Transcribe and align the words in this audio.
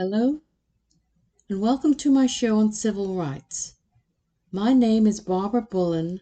Hello, 0.00 0.42
and 1.48 1.60
welcome 1.60 1.92
to 1.92 2.08
my 2.08 2.28
show 2.28 2.60
on 2.60 2.70
civil 2.70 3.16
rights. 3.16 3.74
My 4.52 4.72
name 4.72 5.08
is 5.08 5.18
Barbara 5.18 5.62
Bullen, 5.62 6.20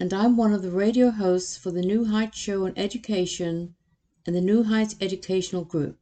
and 0.00 0.14
I'm 0.14 0.34
one 0.34 0.54
of 0.54 0.62
the 0.62 0.70
radio 0.70 1.10
hosts 1.10 1.58
for 1.58 1.70
the 1.70 1.82
New 1.82 2.06
Heights 2.06 2.38
Show 2.38 2.64
on 2.64 2.72
Education 2.74 3.74
and 4.24 4.34
the 4.34 4.40
New 4.40 4.62
Heights 4.62 4.96
Educational 4.98 5.62
Group. 5.62 5.98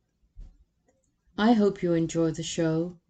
I 1.37 1.55
hope 1.55 1.83
you 1.83 1.95
enjoy 1.95 2.31
the 2.31 2.45
show, 2.45 3.01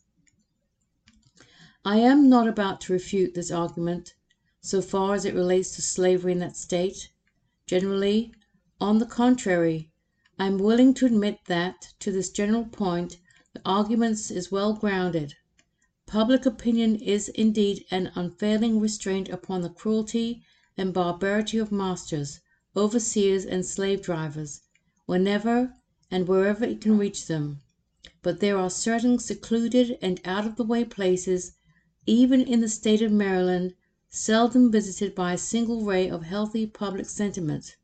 I 1.85 1.99
am 1.99 2.29
not 2.29 2.47
about 2.47 2.81
to 2.83 2.93
refute 2.93 3.35
this 3.35 3.51
argument, 3.51 4.15
so 4.61 4.83
far 4.83 5.15
as 5.15 5.25
it 5.25 5.35
relates 5.35 5.75
to 5.77 5.83
slavery 5.83 6.33
in 6.33 6.41
that 6.41 6.57
State. 6.57 7.11
Generally, 7.67 8.35
on 8.81 8.99
the 8.99 9.07
contrary, 9.07 9.91
I 10.41 10.47
am 10.47 10.59
willing 10.59 10.95
to 10.95 11.05
admit 11.07 11.41
that, 11.47 11.95
to 11.99 12.13
this 12.13 12.31
general 12.31 12.65
point, 12.65 13.19
the 13.55 13.61
argument 13.67 14.31
is 14.31 14.53
well 14.53 14.73
grounded. 14.73 15.35
Public 16.07 16.47
opinion 16.47 16.95
is 16.95 17.29
indeed 17.31 17.85
an 17.91 18.13
unfailing 18.15 18.79
restraint 18.79 19.29
upon 19.29 19.63
the 19.63 19.69
cruelty 19.69 20.43
and 20.77 20.95
barbarity 20.95 21.59
of 21.59 21.73
masters, 21.73 22.39
overseers, 22.77 23.45
and 23.45 23.67
slave 23.67 24.01
drivers, 24.01 24.61
whenever 25.07 25.75
and 26.09 26.29
wherever 26.29 26.65
it 26.65 26.81
can 26.81 26.97
reach 26.97 27.27
them; 27.27 27.61
but 28.23 28.39
there 28.39 28.57
are 28.57 28.71
certain 28.71 29.19
secluded 29.19 29.99
and 30.01 30.21
out 30.25 30.47
of 30.47 30.55
the 30.55 30.65
way 30.65 30.85
places, 30.85 31.53
even 32.07 32.41
in 32.41 32.61
the 32.61 32.69
State 32.69 33.03
of 33.03 33.11
Maryland, 33.11 33.75
seldom 34.09 34.71
visited 34.71 35.17
by 35.17 35.33
a 35.33 35.39
single 35.39 35.85
ray 35.85 36.09
of 36.09 36.23
healthy 36.23 36.65
public 36.65 37.07
sentiment, 37.07 37.77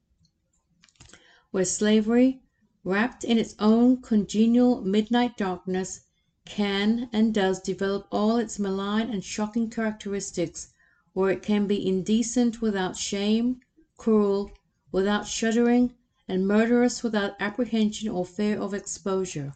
where 1.50 1.64
slavery 1.64 2.40
wrapped 2.84 3.24
in 3.24 3.38
its 3.38 3.54
own 3.58 3.96
congenial 4.02 4.82
midnight 4.82 5.38
darkness, 5.38 6.02
can 6.44 7.08
and 7.14 7.32
does 7.32 7.58
develop 7.60 8.06
all 8.12 8.36
its 8.36 8.58
malign 8.58 9.08
and 9.08 9.24
shocking 9.24 9.70
characteristics, 9.70 10.68
where 11.14 11.30
it 11.30 11.42
can 11.42 11.66
be 11.66 11.88
indecent 11.88 12.60
without 12.60 12.94
shame, 12.94 13.58
cruel 13.96 14.50
without 14.92 15.26
shuddering, 15.26 15.94
and 16.28 16.46
murderous 16.46 17.02
without 17.02 17.34
apprehension 17.40 18.08
or 18.10 18.26
fear 18.26 18.58
of 18.58 18.74
exposure. 18.74 19.54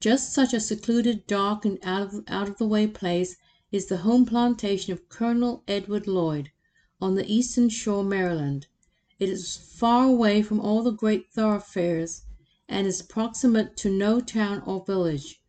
Just 0.00 0.32
such 0.32 0.52
a 0.52 0.60
secluded, 0.60 1.26
dark, 1.26 1.64
and 1.64 1.78
out 1.82 2.02
of, 2.02 2.24
out 2.28 2.48
of 2.48 2.58
the 2.58 2.68
way 2.68 2.86
place 2.86 3.36
is 3.72 3.86
the 3.86 3.98
home 3.98 4.26
plantation 4.26 4.92
of 4.92 5.08
Colonel 5.08 5.64
Edward 5.66 6.06
Lloyd, 6.06 6.50
on 7.00 7.14
the 7.14 7.26
eastern 7.26 7.70
shore, 7.70 8.04
Maryland. 8.04 8.66
It 9.20 9.28
is 9.30 9.56
far 9.56 10.04
away 10.06 10.42
from 10.42 10.60
all 10.60 10.84
the 10.84 10.92
great 10.92 11.28
thoroughfares, 11.32 12.22
and 12.68 12.86
is 12.86 13.02
proximate 13.02 13.76
to 13.78 13.90
no 13.90 14.20
town 14.20 14.62
or 14.64 14.84
village. 14.84 15.40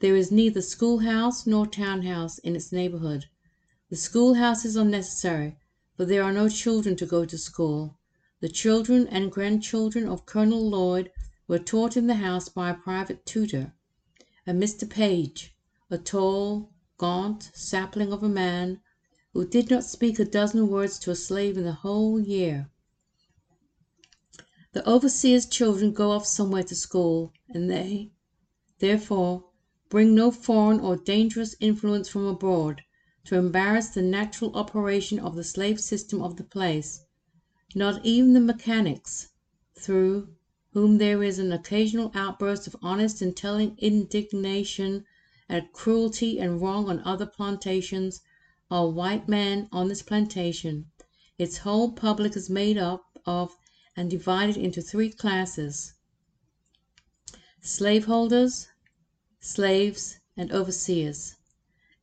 There 0.00 0.16
is 0.16 0.32
neither 0.32 0.62
schoolhouse 0.62 1.46
nor 1.46 1.66
town 1.66 2.04
house 2.04 2.38
in 2.38 2.56
its 2.56 2.72
neighborhood. 2.72 3.26
The 3.90 3.96
schoolhouses 3.96 4.78
are 4.78 4.84
necessary, 4.86 5.58
but 5.98 6.08
there 6.08 6.22
are 6.22 6.32
no 6.32 6.48
children 6.48 6.96
to 6.96 7.04
go 7.04 7.26
to 7.26 7.36
school. 7.36 7.98
The 8.40 8.48
children 8.48 9.06
and 9.08 9.30
grandchildren 9.30 10.08
of 10.08 10.24
Colonel 10.24 10.66
Lloyd 10.66 11.10
were 11.46 11.58
taught 11.58 11.98
in 11.98 12.06
the 12.06 12.14
house 12.14 12.48
by 12.48 12.70
a 12.70 12.74
private 12.74 13.26
tutor, 13.26 13.74
a 14.46 14.52
Mr. 14.52 14.88
Page, 14.88 15.54
a 15.90 15.98
tall, 15.98 16.72
gaunt 16.96 17.50
sapling 17.52 18.10
of 18.10 18.22
a 18.22 18.28
man, 18.30 18.80
who 19.34 19.46
did 19.46 19.68
not 19.68 19.84
speak 19.84 20.18
a 20.18 20.24
dozen 20.24 20.68
words 20.68 20.98
to 21.00 21.10
a 21.10 21.14
slave 21.14 21.58
in 21.58 21.64
the 21.64 21.72
whole 21.84 22.18
year. 22.18 22.70
The 24.78 24.88
overseer's 24.88 25.44
children 25.44 25.92
go 25.92 26.12
off 26.12 26.24
somewhere 26.24 26.62
to 26.62 26.74
school, 26.76 27.32
and 27.48 27.68
they, 27.68 28.12
therefore, 28.78 29.50
bring 29.88 30.14
no 30.14 30.30
foreign 30.30 30.78
or 30.78 30.94
dangerous 30.94 31.56
influence 31.58 32.08
from 32.08 32.26
abroad 32.26 32.82
to 33.24 33.34
embarrass 33.34 33.88
the 33.88 34.02
natural 34.02 34.54
operation 34.54 35.18
of 35.18 35.34
the 35.34 35.42
slave 35.42 35.80
system 35.80 36.22
of 36.22 36.36
the 36.36 36.44
place; 36.44 37.00
not 37.74 38.06
even 38.06 38.34
the 38.34 38.40
mechanics, 38.40 39.30
through 39.76 40.28
whom 40.74 40.98
there 40.98 41.24
is 41.24 41.40
an 41.40 41.50
occasional 41.50 42.12
outburst 42.14 42.68
of 42.68 42.76
honest 42.80 43.20
and 43.20 43.36
telling 43.36 43.74
indignation 43.78 45.04
at 45.48 45.72
cruelty 45.72 46.38
and 46.38 46.60
wrong 46.62 46.88
on 46.88 47.00
other 47.00 47.26
plantations, 47.26 48.20
are 48.70 48.88
white 48.88 49.28
men 49.28 49.68
on 49.72 49.88
this 49.88 50.02
plantation, 50.02 50.86
its 51.36 51.56
whole 51.56 51.90
public 51.90 52.36
is 52.36 52.48
made 52.48 52.78
up 52.78 53.02
of 53.26 53.56
and 53.98 54.08
divided 54.12 54.56
into 54.56 54.80
three 54.80 55.10
classes 55.10 55.94
slaveholders, 57.60 58.68
slaves, 59.40 60.20
and 60.36 60.52
overseers. 60.52 61.34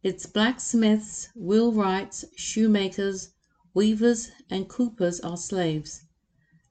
Its 0.03 0.25
blacksmiths, 0.25 1.29
wheelwrights, 1.37 2.25
shoemakers, 2.35 3.29
weavers, 3.73 4.29
and 4.49 4.67
coopers 4.67 5.21
are 5.21 5.37
slaves. 5.37 6.01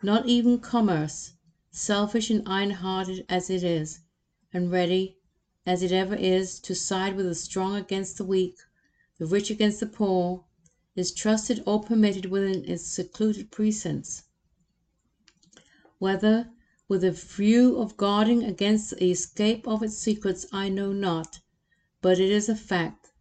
Not 0.02 0.28
even 0.28 0.58
commerce, 0.58 1.32
selfish 1.70 2.28
and 2.28 2.46
iron 2.46 2.72
hearted 2.72 3.24
as 3.26 3.48
it 3.48 3.62
is, 3.64 4.00
and 4.52 4.70
ready, 4.70 5.16
as 5.64 5.82
it 5.82 5.90
ever 5.90 6.14
is, 6.14 6.60
to 6.60 6.74
side 6.74 7.16
with 7.16 7.24
the 7.24 7.34
strong 7.34 7.76
against 7.76 8.18
the 8.18 8.24
weak, 8.26 8.56
the 9.18 9.24
rich 9.24 9.50
against 9.50 9.80
the 9.80 9.86
poor, 9.86 10.44
is 10.94 11.14
trusted 11.14 11.62
or 11.64 11.82
permitted 11.82 12.26
within 12.26 12.62
its 12.66 12.86
secluded 12.86 13.50
precincts. 13.50 14.24
Whether 16.04 16.50
with 16.86 17.02
a 17.02 17.12
view 17.12 17.78
of 17.78 17.96
guarding 17.96 18.42
against 18.44 18.90
the 18.90 19.10
escape 19.10 19.66
of 19.66 19.82
its 19.82 19.96
secrets 19.96 20.44
I 20.52 20.68
know 20.68 20.92
not, 20.92 21.40
but 22.02 22.18
it 22.18 22.30
is 22.30 22.46
a 22.46 22.54
fact 22.54 23.14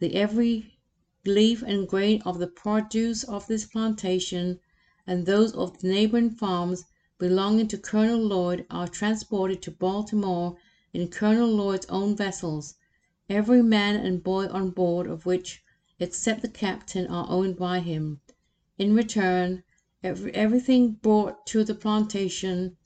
that 0.00 0.12
every 0.12 0.78
leaf 1.24 1.62
and 1.62 1.88
grain 1.88 2.20
of 2.26 2.38
the 2.38 2.46
produce 2.46 3.24
of 3.24 3.46
this 3.46 3.64
plantation 3.64 4.60
and 5.06 5.24
those 5.24 5.54
of 5.54 5.80
the 5.80 5.88
neighboring 5.88 6.28
farms 6.28 6.84
belonging 7.18 7.68
to 7.68 7.78
Colonel 7.78 8.20
Lloyd 8.20 8.66
are 8.68 8.86
transported 8.86 9.62
to 9.62 9.70
Baltimore 9.70 10.58
in 10.92 11.08
Colonel 11.08 11.48
Lloyd's 11.48 11.86
own 11.86 12.14
vessels, 12.14 12.74
every 13.30 13.62
man 13.62 13.96
and 13.96 14.22
boy 14.22 14.46
on 14.48 14.72
board 14.72 15.06
of 15.06 15.24
which, 15.24 15.64
except 15.98 16.42
the 16.42 16.48
captain, 16.48 17.06
are 17.06 17.30
owned 17.30 17.56
by 17.56 17.80
him. 17.80 18.20
In 18.76 18.94
return, 18.94 19.62
every, 20.02 20.30
everything 20.34 20.92
brought 20.92 21.46
to 21.46 21.64
the 21.64 21.74
plantation 21.74 22.76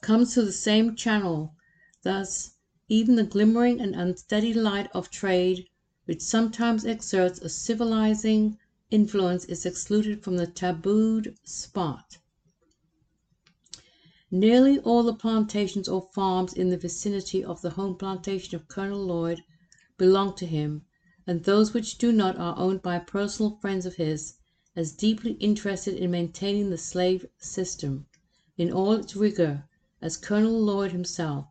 comes 0.00 0.34
through 0.34 0.44
the 0.44 0.50
same 0.50 0.96
channel; 0.96 1.54
thus 2.02 2.56
even 2.88 3.14
the 3.14 3.22
glimmering 3.22 3.80
and 3.80 3.94
unsteady 3.94 4.52
light 4.52 4.90
of 4.92 5.10
trade, 5.10 5.64
which 6.06 6.20
sometimes 6.20 6.84
exerts 6.84 7.38
a 7.40 7.48
civilizing 7.48 8.58
influence, 8.90 9.44
is 9.44 9.64
excluded 9.64 10.24
from 10.24 10.36
the 10.36 10.46
tabooed 10.48 11.36
spot. 11.44 12.18
Nearly 14.28 14.80
all 14.80 15.04
the 15.04 15.14
plantations 15.14 15.86
or 15.88 16.08
farms 16.12 16.52
in 16.52 16.68
the 16.68 16.76
vicinity 16.76 17.44
of 17.44 17.62
the 17.62 17.70
home 17.70 17.94
plantation 17.96 18.56
of 18.56 18.66
Colonel 18.66 19.06
Lloyd 19.06 19.44
belong 19.98 20.34
to 20.34 20.46
him, 20.46 20.84
and 21.28 21.44
those 21.44 21.72
which 21.72 21.96
do 21.96 22.10
not 22.10 22.36
are 22.38 22.58
owned 22.58 22.82
by 22.82 22.98
personal 22.98 23.56
friends 23.60 23.86
of 23.86 23.94
his, 23.94 24.34
as 24.78 24.92
deeply 24.92 25.32
interested 25.40 25.94
in 25.94 26.10
maintaining 26.10 26.68
the 26.68 26.76
slave 26.76 27.24
system, 27.38 28.04
in 28.58 28.70
all 28.70 28.92
its 28.92 29.16
rigor 29.16 29.64
as 30.02 30.18
Colonel 30.18 30.60
Lloyd 30.60 30.92
himself. 30.92 31.46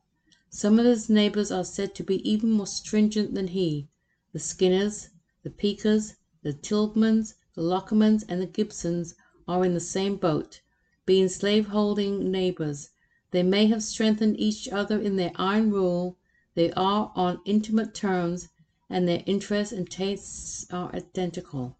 Some 0.51 0.77
of 0.77 0.85
his 0.85 1.09
neighbors 1.09 1.51
are 1.51 1.63
said 1.65 1.95
to 1.95 2.03
be 2.03 2.17
even 2.29 2.51
more 2.51 2.67
stringent 2.67 3.33
than 3.33 3.47
he. 3.47 3.89
The 4.31 4.37
Skinners, 4.37 5.09
the 5.41 5.49
Peakers, 5.49 6.17
the 6.43 6.53
Tilghmans, 6.53 7.33
the 7.55 7.63
Lockermans, 7.63 8.23
and 8.29 8.39
the 8.39 8.45
Gibsons 8.45 9.15
are 9.47 9.65
in 9.65 9.73
the 9.73 9.79
same 9.79 10.17
boat. 10.17 10.61
Being 11.07 11.27
slaveholding 11.27 12.29
neighbors, 12.29 12.91
they 13.31 13.41
may 13.41 13.65
have 13.65 13.81
strengthened 13.81 14.39
each 14.39 14.67
other 14.69 15.01
in 15.01 15.15
their 15.15 15.31
iron 15.33 15.71
rule; 15.71 16.19
they 16.53 16.71
are 16.73 17.11
on 17.15 17.41
intimate 17.43 17.95
terms, 17.95 18.49
and 18.87 19.07
their 19.07 19.23
interests 19.25 19.73
and 19.73 19.89
tastes 19.89 20.67
are 20.71 20.93
identical. 20.95 21.75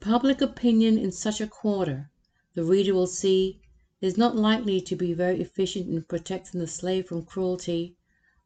Public 0.00 0.40
opinion 0.40 0.96
in 0.96 1.10
such 1.10 1.40
a 1.40 1.48
quarter, 1.48 2.08
the 2.54 2.62
reader 2.62 2.94
will 2.94 3.08
see 3.08 3.60
is 4.00 4.16
not 4.16 4.36
likely 4.36 4.80
to 4.80 4.94
be 4.94 5.12
very 5.12 5.40
efficient 5.40 5.88
in 5.90 6.04
protecting 6.04 6.60
the 6.60 6.68
slave 6.68 7.08
from 7.08 7.24
cruelty; 7.24 7.96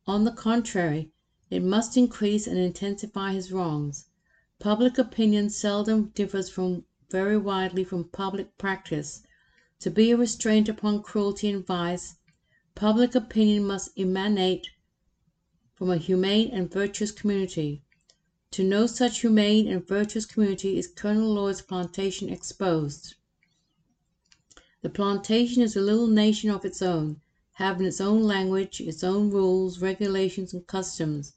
on 0.07 0.25
the 0.25 0.31
contrary, 0.33 1.13
it 1.51 1.63
must 1.63 1.95
increase 1.95 2.47
and 2.47 2.57
intensify 2.57 3.35
his 3.35 3.53
wrongs. 3.53 4.07
Public 4.61 4.97
opinion 4.97 5.51
seldom 5.51 6.09
differs 6.15 6.51
very 7.11 7.37
widely 7.37 7.85
from 7.85 8.09
public 8.09 8.57
practice. 8.57 9.23
To 9.81 9.91
be 9.91 10.11
a 10.11 10.17
restraint 10.17 10.71
upon 10.71 11.03
cruelty 11.03 11.51
and 11.51 11.67
vice, 11.67 12.17
public 12.75 13.15
opinion 13.15 13.65
must 13.67 13.91
emanate 13.99 14.69
from 15.75 15.91
a 15.91 15.99
humane 15.99 16.49
and 16.51 16.73
virtuous 16.73 17.13
community. 17.13 17.85
To 18.53 18.63
no 18.63 18.87
such 18.87 19.21
humane 19.21 19.67
and 19.67 19.83
virtuous 19.87 20.27
community 20.27 20.77
is 20.77 20.87
Colonel 20.87 21.33
Lloyd's 21.33 21.63
plantation 21.63 22.29
exposed. 22.29 23.15
The 24.83 24.91
plantation 24.91 25.63
is 25.63 25.75
a 25.75 25.81
little 25.81 26.07
nation 26.07 26.51
of 26.51 26.67
its 26.67 26.83
own, 26.83 27.23
having 27.53 27.87
its 27.87 27.99
own 27.99 28.25
language, 28.25 28.79
its 28.79 29.03
own 29.03 29.31
rules, 29.31 29.81
regulations, 29.81 30.53
and 30.53 30.67
customs. 30.67 31.33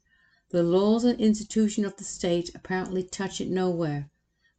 The 0.50 0.62
laws 0.62 1.04
and 1.04 1.18
institutions 1.18 1.86
of 1.86 1.96
the 1.96 2.04
state 2.04 2.50
apparently 2.54 3.02
touch 3.02 3.40
it 3.40 3.48
nowhere. 3.48 4.10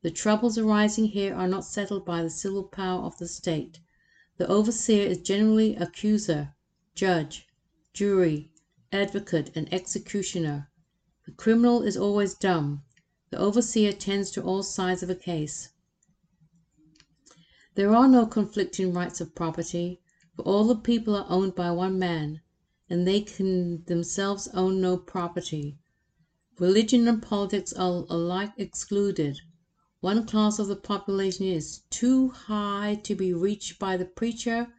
The 0.01 0.09
troubles 0.09 0.57
arising 0.57 1.09
here 1.09 1.35
are 1.35 1.47
not 1.47 1.63
settled 1.63 2.05
by 2.05 2.23
the 2.23 2.29
civil 2.31 2.63
power 2.63 3.03
of 3.03 3.19
the 3.19 3.27
state. 3.27 3.79
The 4.37 4.47
overseer 4.47 5.05
is 5.05 5.19
generally 5.19 5.75
accuser, 5.75 6.55
judge, 6.95 7.45
jury, 7.93 8.51
advocate, 8.91 9.51
and 9.53 9.71
executioner. 9.71 10.71
The 11.27 11.33
criminal 11.33 11.81
is 11.83 11.97
always 11.97 12.35
dumb. 12.35 12.83
The 13.31 13.37
overseer 13.37 13.91
tends 13.91 14.31
to 14.31 14.41
all 14.41 14.63
sides 14.63 15.03
of 15.03 15.09
a 15.09 15.13
case. 15.15 15.71
There 17.75 17.93
are 17.93 18.07
no 18.07 18.25
conflicting 18.25 18.93
rights 18.93 19.19
of 19.19 19.35
property, 19.35 19.99
for 20.37 20.43
all 20.43 20.63
the 20.63 20.77
people 20.77 21.17
are 21.17 21.25
owned 21.27 21.53
by 21.53 21.71
one 21.71 21.99
man, 21.99 22.39
and 22.89 23.05
they 23.05 23.19
can 23.19 23.83
themselves 23.87 24.47
own 24.53 24.79
no 24.79 24.95
property. 24.95 25.77
Religion 26.59 27.09
and 27.09 27.21
politics 27.21 27.73
are 27.73 28.05
alike 28.07 28.53
excluded. 28.55 29.37
One 29.99 30.25
class 30.25 30.59
of 30.59 30.67
the 30.67 30.77
population 30.77 31.45
is 31.45 31.81
too 31.89 32.29
high 32.29 33.01
to 33.03 33.15
be 33.15 33.33
reached 33.33 33.79
by 33.79 33.97
the 33.97 34.05
preacher, 34.05 34.71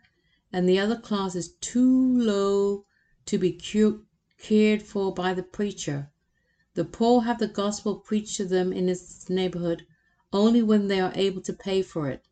and 0.50 0.66
the 0.66 0.78
other 0.78 0.98
class 0.98 1.34
is 1.34 1.56
too 1.60 2.18
low 2.18 2.86
to 3.26 3.36
be 3.36 3.52
cared 4.38 4.82
for 4.82 5.12
by 5.12 5.34
the 5.34 5.42
preacher. 5.42 6.10
The 6.78 6.84
poor 6.84 7.22
have 7.22 7.40
the 7.40 7.48
gospel 7.48 7.96
preached 7.96 8.36
to 8.36 8.44
them 8.44 8.72
in 8.72 8.88
its 8.88 9.28
neighborhood 9.28 9.84
only 10.32 10.62
when 10.62 10.86
they 10.86 11.00
are 11.00 11.10
able 11.16 11.42
to 11.42 11.52
pay 11.52 11.82
for 11.82 12.08
it. 12.08 12.24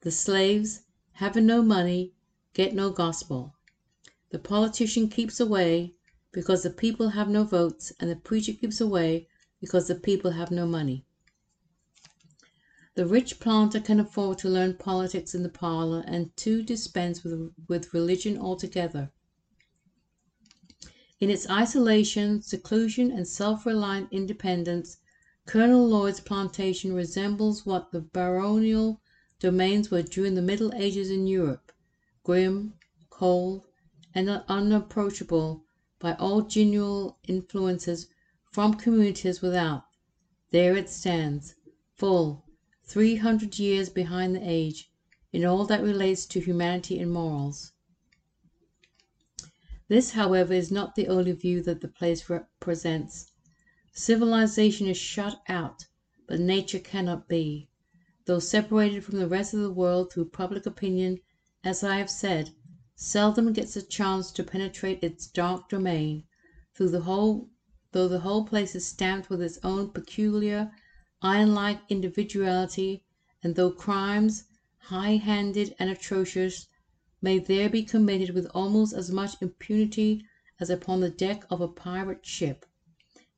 The 0.00 0.10
slaves, 0.10 0.84
having 1.16 1.44
no 1.44 1.60
money, 1.60 2.14
get 2.54 2.74
no 2.74 2.88
gospel. 2.88 3.54
The 4.30 4.38
politician 4.38 5.10
keeps 5.10 5.40
away 5.40 5.94
because 6.32 6.62
the 6.62 6.70
people 6.70 7.10
have 7.10 7.28
no 7.28 7.44
votes, 7.44 7.92
and 8.00 8.08
the 8.10 8.16
preacher 8.16 8.54
keeps 8.54 8.80
away 8.80 9.28
because 9.60 9.88
the 9.88 9.94
people 9.94 10.30
have 10.30 10.50
no 10.50 10.64
money. 10.64 11.04
The 12.94 13.04
rich 13.04 13.40
planter 13.40 13.80
can 13.80 14.00
afford 14.00 14.38
to 14.38 14.48
learn 14.48 14.78
politics 14.78 15.34
in 15.34 15.42
the 15.42 15.50
parlor 15.50 16.02
and 16.06 16.34
to 16.38 16.62
dispense 16.62 17.22
with, 17.22 17.52
with 17.68 17.92
religion 17.92 18.38
altogether. 18.38 19.12
In 21.22 21.30
its 21.30 21.48
isolation, 21.48 22.42
seclusion, 22.42 23.12
and 23.12 23.28
self 23.28 23.64
reliant 23.64 24.08
independence, 24.10 24.96
Colonel 25.46 25.86
Lloyd's 25.86 26.18
plantation 26.18 26.94
resembles 26.94 27.64
what 27.64 27.92
the 27.92 28.00
baronial 28.00 29.00
domains 29.38 29.88
were 29.88 30.02
during 30.02 30.34
the 30.34 30.42
Middle 30.42 30.74
Ages 30.74 31.12
in 31.12 31.28
Europe, 31.28 31.70
grim, 32.24 32.74
cold, 33.08 33.62
and 34.12 34.28
unapproachable 34.48 35.64
by 36.00 36.14
all 36.14 36.42
genial 36.42 37.20
influences 37.28 38.08
from 38.50 38.74
communities 38.74 39.40
without. 39.40 39.84
There 40.50 40.76
it 40.76 40.90
stands, 40.90 41.54
full 41.94 42.44
three 42.82 43.14
hundred 43.14 43.60
years 43.60 43.90
behind 43.90 44.34
the 44.34 44.42
age, 44.42 44.90
in 45.32 45.44
all 45.44 45.66
that 45.66 45.84
relates 45.84 46.26
to 46.26 46.40
humanity 46.40 46.98
and 46.98 47.12
morals. 47.12 47.70
This, 49.92 50.12
however, 50.12 50.54
is 50.54 50.72
not 50.72 50.94
the 50.94 51.06
only 51.06 51.32
view 51.32 51.60
that 51.64 51.82
the 51.82 51.86
place 51.86 52.24
presents. 52.60 53.30
Civilization 53.92 54.86
is 54.86 54.96
shut 54.96 55.42
out, 55.50 55.84
but 56.26 56.40
nature 56.40 56.78
cannot 56.78 57.28
be 57.28 57.68
though 58.24 58.38
separated 58.38 59.04
from 59.04 59.18
the 59.18 59.28
rest 59.28 59.52
of 59.52 59.60
the 59.60 59.70
world 59.70 60.10
through 60.10 60.30
public 60.30 60.64
opinion, 60.64 61.18
as 61.62 61.84
I 61.84 61.98
have 61.98 62.08
said, 62.08 62.54
seldom 62.94 63.52
gets 63.52 63.76
a 63.76 63.82
chance 63.82 64.30
to 64.32 64.42
penetrate 64.42 65.04
its 65.04 65.26
dark 65.26 65.68
domain, 65.68 66.24
though 66.78 66.88
the 66.88 67.00
whole 67.00 67.50
though 67.90 68.08
the 68.08 68.20
whole 68.20 68.46
place 68.46 68.74
is 68.74 68.86
stamped 68.86 69.28
with 69.28 69.42
its 69.42 69.58
own 69.62 69.90
peculiar, 69.90 70.72
iron 71.20 71.52
like 71.52 71.82
individuality, 71.90 73.04
and 73.42 73.56
though 73.56 73.70
crimes, 73.70 74.44
high 74.84 75.16
handed 75.16 75.74
and 75.78 75.90
atrocious, 75.90 76.66
may 77.24 77.38
there 77.38 77.70
be 77.70 77.84
committed 77.84 78.30
with 78.34 78.46
almost 78.46 78.92
as 78.92 79.08
much 79.12 79.40
impunity 79.40 80.26
as 80.58 80.68
upon 80.68 80.98
the 80.98 81.08
deck 81.08 81.44
of 81.48 81.60
a 81.60 81.68
pirate 81.68 82.26
ship, 82.26 82.66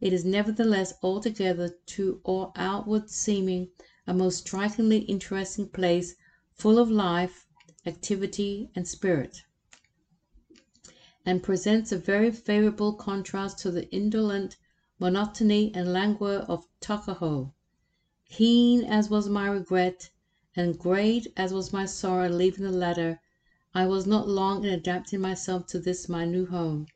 it 0.01 0.11
is 0.11 0.25
nevertheless 0.25 0.95
altogether 1.03 1.69
to 1.85 2.19
all 2.25 2.51
outward 2.57 3.11
seeming 3.11 3.69
a 4.07 4.15
most 4.15 4.39
strikingly 4.39 5.01
interesting 5.01 5.69
place 5.69 6.15
full 6.55 6.79
of 6.79 6.91
life, 6.91 7.47
activity, 7.85 8.71
and 8.75 8.89
spirit, 8.89 9.43
and 11.27 11.43
presents 11.43 11.93
a 11.93 11.99
very 11.99 12.31
favorable 12.31 12.95
contrast 12.95 13.59
to 13.59 13.71
the 13.71 13.87
indolent 13.91 14.57
monotony 14.99 15.71
and 15.75 15.93
languor 15.93 16.39
of 16.49 16.67
Tuckahoe. 16.81 17.53
Keen 18.31 18.83
as 18.83 19.11
was 19.11 19.29
my 19.29 19.47
regret, 19.47 20.09
and 20.57 20.79
great 20.79 21.27
as 21.37 21.53
was 21.53 21.71
my 21.71 21.85
sorrow 21.85 22.25
at 22.25 22.33
leaving 22.33 22.65
the 22.65 22.73
latter, 22.73 23.21
I 23.77 23.87
was 23.87 24.07
not 24.07 24.29
long 24.29 24.63
in 24.63 24.71
adapting 24.73 25.21
myself 25.21 25.67
to 25.67 25.81
this 25.81 26.09
my 26.09 26.25
new 26.25 26.47
home. 26.47 26.87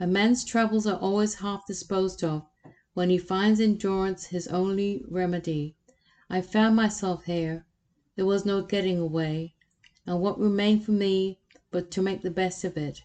A 0.00 0.08
man's 0.08 0.44
troubles 0.44 0.84
are 0.84 0.98
always 0.98 1.34
half 1.34 1.64
disposed 1.68 2.24
of 2.24 2.42
when 2.94 3.10
he 3.10 3.16
finds 3.16 3.60
endurance 3.60 4.24
his 4.26 4.48
only 4.48 5.04
remedy. 5.08 5.76
I 6.28 6.40
found 6.40 6.74
myself 6.74 7.26
here; 7.26 7.64
there 8.16 8.26
was 8.26 8.44
no 8.44 8.62
getting 8.62 8.98
away, 8.98 9.54
and 10.04 10.20
what 10.20 10.36
remained 10.40 10.84
for 10.84 10.90
me 10.90 11.38
but 11.70 11.92
to 11.92 12.02
make 12.02 12.22
the 12.22 12.30
best 12.32 12.64
of 12.64 12.76
it? 12.76 13.02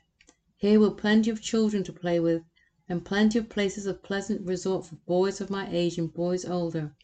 Here 0.58 0.80
were 0.80 0.90
plenty 0.90 1.30
of 1.30 1.44
children 1.44 1.84
to 1.84 1.94
play 1.94 2.20
with, 2.20 2.42
and 2.90 3.06
plenty 3.06 3.38
of 3.38 3.50
places 3.50 3.86
of 3.86 4.02
pleasant 4.02 4.42
resort 4.48 4.88
for 4.88 4.96
boys 4.96 5.40
of 5.40 5.52
my 5.52 5.70
age 5.72 6.00
and 6.00 6.12
boys 6.12 6.44
older. 6.44 6.96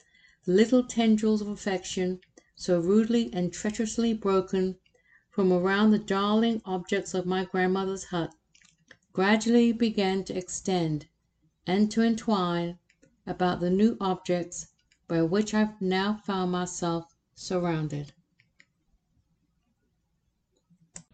The 0.45 0.53
little 0.53 0.83
tendrils 0.83 1.41
of 1.43 1.47
affection, 1.47 2.21
so 2.55 2.79
rudely 2.79 3.31
and 3.33 3.53
treacherously 3.53 4.15
broken 4.15 4.79
from 5.37 5.53
around 5.53 5.91
the 5.91 5.99
darling 5.99 6.59
objects 6.65 7.13
of 7.13 7.27
my 7.27 7.45
grandmother's 7.45 8.05
hut, 8.05 8.33
gradually 9.13 9.71
began 9.71 10.23
to 10.23 10.35
extend 10.35 11.05
and 11.67 11.91
to 11.91 12.01
entwine 12.01 12.75
about 13.27 13.59
the 13.59 13.69
new 13.69 13.95
objects 14.01 14.69
by 15.07 15.21
which 15.21 15.53
I 15.53 15.69
now 15.79 16.19
found 16.25 16.51
myself 16.51 17.13
surrounded. 17.35 18.11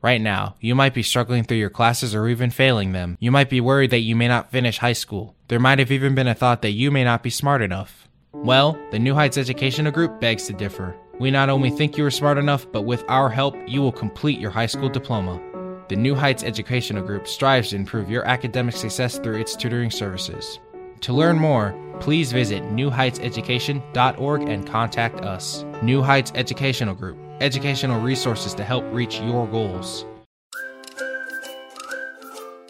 Right 0.02 0.22
now, 0.22 0.56
you 0.62 0.74
might 0.74 0.94
be 0.94 1.04
struggling 1.04 1.44
through 1.44 1.58
your 1.58 1.70
classes 1.70 2.16
or 2.16 2.30
even 2.30 2.50
failing 2.50 2.94
them. 2.94 3.18
You 3.20 3.30
might 3.30 3.50
be 3.50 3.60
worried 3.60 3.92
that 3.92 4.00
you 4.08 4.16
may 4.16 4.30
not 4.30 4.52
finish 4.52 4.78
high 4.78 4.94
school. 4.94 5.36
There 5.50 5.60
might 5.60 5.80
have 5.80 5.92
even 5.92 6.16
been 6.16 6.30
a 6.30 6.34
thought 6.34 6.62
that 6.62 6.72
you 6.72 6.92
may 6.92 7.04
not 7.04 7.24
be 7.24 7.30
smart 7.30 7.62
enough. 7.62 8.08
Well, 8.32 8.80
the 8.92 9.00
New 9.00 9.16
Heights 9.16 9.38
Educational 9.38 9.92
Group 9.92 10.22
begs 10.22 10.48
to 10.48 10.54
differ. 10.54 10.96
We 11.20 11.30
not 11.30 11.50
only 11.50 11.70
think 11.70 11.96
you 11.96 12.06
are 12.06 12.12
smart 12.12 12.40
enough, 12.40 12.66
but 12.72 12.82
with 12.84 13.04
our 13.08 13.30
help, 13.30 13.56
you 13.68 13.82
will 13.82 13.92
complete 13.92 14.40
your 14.40 14.50
high 14.50 14.66
school 14.66 14.90
diploma. 14.90 15.40
The 15.88 15.96
New 15.96 16.16
Heights 16.16 16.44
Educational 16.44 17.04
Group 17.04 17.28
strives 17.28 17.70
to 17.70 17.76
improve 17.76 18.10
your 18.10 18.26
academic 18.26 18.76
success 18.76 19.20
through 19.20 19.40
its 19.40 19.56
tutoring 19.56 19.92
services. 19.92 20.60
To 21.02 21.14
learn 21.14 21.38
more, 21.38 21.78
please 22.00 22.32
visit 22.32 22.64
newheightseducation.org 22.64 24.50
and 24.50 24.66
contact 24.66 25.22
us. 25.22 25.64
New 25.84 26.02
Heights 26.02 26.32
Educational 26.34 26.96
Group, 26.96 27.20
educational 27.42 28.02
resources 28.02 28.56
to 28.56 28.64
help 28.64 28.84
reach 28.92 29.20
your 29.20 29.46
goals. 29.48 30.06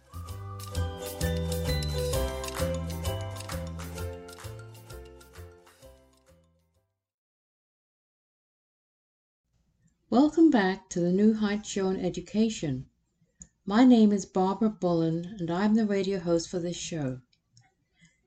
Welcome 10.12 10.50
back 10.50 10.90
to 10.90 11.00
the 11.00 11.10
New 11.10 11.32
Heights 11.32 11.70
Show 11.70 11.86
on 11.86 11.96
Education. 11.96 12.84
My 13.64 13.82
name 13.82 14.12
is 14.12 14.26
Barbara 14.26 14.68
Bullen, 14.68 15.36
and 15.38 15.50
I'm 15.50 15.74
the 15.74 15.86
radio 15.86 16.18
host 16.18 16.50
for 16.50 16.58
this 16.58 16.76
show. 16.76 17.20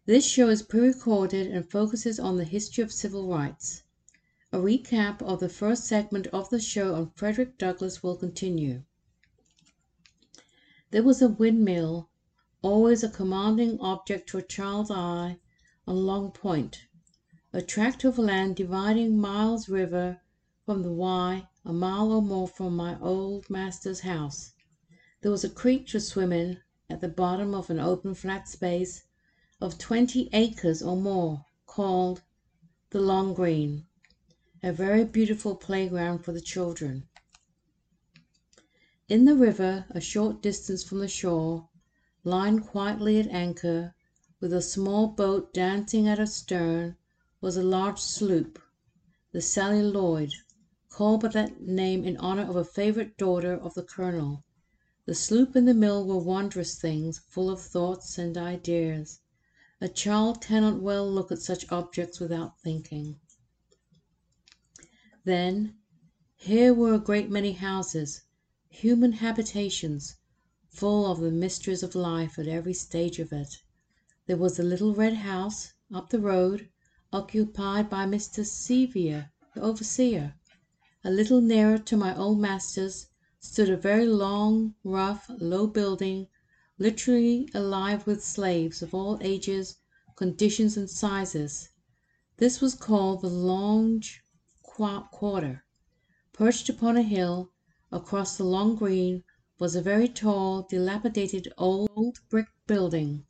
This 0.08 0.24
show 0.24 0.50
is 0.50 0.62
pre 0.62 0.82
recorded 0.82 1.48
and 1.48 1.68
focuses 1.68 2.20
on 2.20 2.38
the 2.38 2.44
history 2.44 2.84
of 2.84 2.92
civil 2.92 3.28
rights. 3.28 3.82
A 4.52 4.60
recap 4.60 5.20
of 5.24 5.40
the 5.40 5.50
first 5.50 5.86
segment 5.86 6.28
of 6.28 6.48
the 6.52 6.60
show 6.60 6.94
on 6.94 7.10
Frederick 7.16 7.58
Douglass 7.58 8.04
will 8.04 8.16
continue. 8.16 8.84
There 10.92 11.02
was 11.02 11.24
a 11.24 11.28
windmill, 11.28 12.12
always 12.62 13.02
a 13.02 13.10
commanding 13.10 13.80
object 13.80 14.30
to 14.30 14.38
a 14.38 14.44
child's 14.44 14.92
eye, 14.92 15.40
on 15.88 16.06
Long 16.06 16.30
Point, 16.30 16.86
a 17.52 17.64
tract 17.64 18.04
of 18.04 18.20
land 18.20 18.58
dividing 18.58 19.18
Miles 19.18 19.68
River 19.68 20.22
from 20.68 20.84
the 20.84 20.94
Wye 20.94 21.48
a 21.66 21.74
mile 21.74 22.12
or 22.12 22.22
more 22.22 22.48
from 22.48 22.76
my 22.76 22.96
old 23.00 23.50
master's 23.50 24.02
house. 24.02 24.54
There 25.22 25.32
was 25.32 25.44
a 25.44 25.50
creek 25.50 25.88
to 25.88 26.00
swim 26.00 26.32
in 26.32 26.60
at 26.92 27.02
the 27.02 27.08
bottom 27.10 27.56
of 27.56 27.72
an 27.72 27.80
open 27.80 28.14
flat 28.14 28.48
space 28.48 29.06
of 29.62 29.78
twenty 29.78 30.30
acres 30.34 30.84
or 30.84 30.98
more, 30.98 31.46
called 31.66 32.22
the 32.90 33.00
Long 33.00 33.34
Green, 33.34 33.86
a 34.62 34.74
very 34.74 35.06
beautiful 35.06 35.56
playground 35.56 36.20
for 36.20 36.34
the 36.34 36.42
children. 36.42 37.08
In 39.08 39.24
the 39.24 39.36
river, 39.36 39.86
a 39.92 40.02
short 40.02 40.42
distance 40.42 40.84
from 40.84 41.00
the 41.00 41.08
shore, 41.08 41.70
lying 42.26 42.60
quietly 42.60 43.18
at 43.18 43.28
anchor, 43.28 43.96
with 44.42 44.52
a 44.52 44.62
small 44.62 45.08
boat 45.08 45.54
dancing 45.54 46.06
at 46.08 46.18
her 46.18 46.26
stern, 46.26 46.98
was 47.40 47.56
a 47.56 47.64
large 47.64 48.00
sloop, 48.00 48.60
the 49.32 49.42
Sally 49.42 49.82
Lloyd 49.82 50.34
called 50.90 51.22
by 51.22 51.28
that 51.30 51.62
name 51.62 52.04
in 52.04 52.18
honor 52.18 52.44
of 52.44 52.56
a 52.56 52.66
favorite 52.66 53.18
daughter 53.18 53.54
of 53.54 53.74
the 53.74 53.84
colonel. 53.84 54.44
The 55.06 55.16
sloop 55.16 55.56
and 55.56 55.68
the 55.68 55.74
mill 55.74 56.06
were 56.06 56.18
wondrous 56.18 56.76
things, 56.76 57.20
full 57.30 57.50
of 57.50 57.62
thoughts 57.62 58.18
and 58.18 58.38
ideas. 58.38 59.20
A 59.82 59.89
child 59.89 60.39
cannot 60.39 60.82
well 60.82 61.05
look 61.12 61.34
at 61.34 61.41
such 61.41 61.70
objects 61.70 62.22
without 62.22 62.62
thinking. 62.62 63.20
Then, 65.25 65.75
here 66.38 66.74
were 66.74 66.94
a 66.94 67.00
great 67.00 67.29
many 67.29 67.51
houses, 67.51 68.22
human 68.70 69.12
habitations, 69.12 70.15
full 70.70 71.05
of 71.12 71.20
the 71.20 71.29
mysteries 71.29 71.84
of 71.84 71.94
life 71.94 72.39
at 72.39 72.48
every 72.48 72.74
stage 72.74 73.20
of 73.20 73.34
it. 73.34 73.53
There 74.27 74.38
was 74.38 74.55
the 74.55 74.63
little 74.63 74.96
red 74.96 75.15
house, 75.15 75.74
up 75.94 76.10
the 76.10 76.22
road, 76.22 76.70
occupied 77.12 77.89
by 77.89 78.05
Mr. 78.05 78.46
Sevier, 78.46 79.34
the 79.55 79.62
overseer. 79.62 80.36
A 81.03 81.12
little 81.12 81.41
nearer 81.41 81.79
to 81.79 81.98
my 81.98 82.15
old 82.15 82.39
master's 82.39 83.08
stood 83.41 83.70
a 83.70 83.75
very 83.75 84.05
long, 84.05 84.75
rough, 84.86 85.29
low 85.38 85.67
building, 85.67 86.27
literally 86.77 87.50
alive 87.53 88.05
with 88.05 88.22
slaves 88.22 88.82
of 88.82 88.94
all 88.94 89.17
ages, 89.22 89.77
conditions, 90.17 90.75
and 90.75 90.89
sizes. 90.89 91.70
This 92.38 92.60
was 92.60 92.75
called 92.75 93.22
the 93.22 93.29
Long 93.29 94.03
Quarter. 94.62 95.63
Perched 96.34 96.67
upon 96.67 96.98
a 96.98 97.01
hill, 97.03 97.53
across 97.91 98.36
the 98.36 98.44
long 98.44 98.75
green, 98.75 99.24
was 99.58 99.75
a 99.75 99.82
very 99.82 100.10
tall, 100.10 100.63
dilapidated 100.70 101.48
old 101.58 102.20
brick 102.29 102.48
building, 102.67 103.25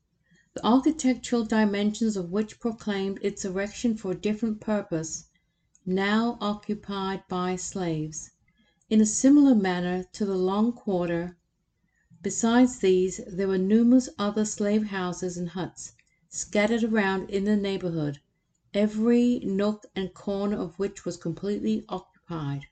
the 0.55 0.65
architectural 0.65 1.43
dimensions 1.43 2.17
of 2.17 2.31
which 2.31 2.59
proclaimed 2.59 3.19
its 3.21 3.45
erection 3.45 3.95
for 3.95 4.11
a 4.11 4.19
different 4.19 4.59
purpose 4.59 5.29
now 5.85 6.35
occupied 6.41 7.21
by 7.29 7.55
slaves, 7.55 8.31
in 8.89 8.99
a 8.99 9.05
similar 9.05 9.53
manner 9.53 10.03
to 10.13 10.25
the 10.25 10.33
Long 10.35 10.73
Quarter. 10.73 11.37
Besides 12.25 12.79
these 12.79 13.21
there 13.27 13.47
were 13.47 13.59
numerous 13.59 14.09
other 14.17 14.45
slave 14.45 14.85
houses 14.87 15.37
and 15.37 15.49
huts 15.49 15.93
scattered 16.27 16.83
around 16.83 17.29
in 17.29 17.43
the 17.43 17.55
neighborhood, 17.55 18.19
every 18.73 19.37
nook 19.41 19.85
and 19.95 20.11
corner 20.11 20.57
of 20.57 20.79
which 20.79 21.05
was 21.05 21.17
completely 21.17 21.85
occupied. 21.87 22.65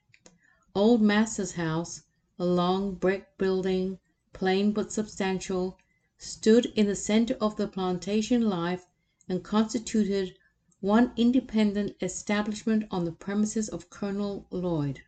Old 0.73 1.03
master's 1.03 1.51
house, 1.51 2.01
a 2.39 2.45
long 2.47 2.95
brick 2.95 3.37
building, 3.37 3.99
plain 4.33 4.71
but 4.71 4.91
substantial, 4.91 5.77
stood 6.17 6.65
in 6.75 6.87
the 6.87 6.95
center 6.95 7.35
of 7.35 7.55
the 7.55 7.67
plantation 7.67 8.49
life 8.49 8.87
and 9.29 9.43
constituted 9.43 10.35
one 10.81 11.11
independent 11.15 11.95
establishment 12.01 12.85
on 12.89 13.05
the 13.05 13.11
premises 13.11 13.69
of 13.69 13.91
Colonel 13.91 14.47
Lloyd. 14.49 15.01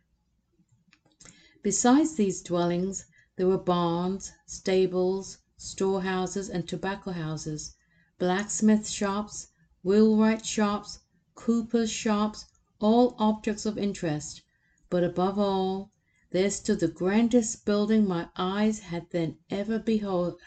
Besides 1.64 2.14
these 2.14 2.42
dwellings 2.42 3.06
there 3.36 3.46
were 3.48 3.58
barns, 3.58 4.32
stables, 4.46 5.36
storehouses, 5.58 6.48
and 6.48 6.66
tobacco 6.66 7.10
houses, 7.12 7.76
blacksmith 8.18 8.88
shops, 8.88 9.48
wheelwright 9.84 10.46
shops, 10.46 11.00
coopers' 11.34 11.90
shops, 11.90 12.46
all 12.80 13.14
objects 13.18 13.66
of 13.66 13.76
interest; 13.76 14.40
but 14.88 15.04
above 15.04 15.38
all, 15.38 15.92
there 16.30 16.50
stood 16.50 16.80
the 16.80 16.88
grandest 16.88 17.66
building 17.66 18.08
my 18.08 18.26
eyes 18.36 18.78
had 18.78 19.06
then 19.10 19.36
ever 19.50 19.78
beheld 19.78 20.40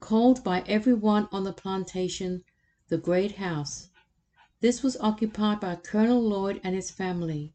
called 0.00 0.42
by 0.42 0.62
every 0.62 0.92
one 0.94 1.28
on 1.30 1.44
the 1.44 1.52
plantation 1.52 2.42
the 2.88 2.98
Great 2.98 3.36
House. 3.36 3.90
This 4.60 4.82
was 4.82 4.96
occupied 4.96 5.60
by 5.60 5.76
Colonel 5.76 6.20
Lloyd 6.20 6.60
and 6.64 6.74
his 6.74 6.90
family. 6.90 7.54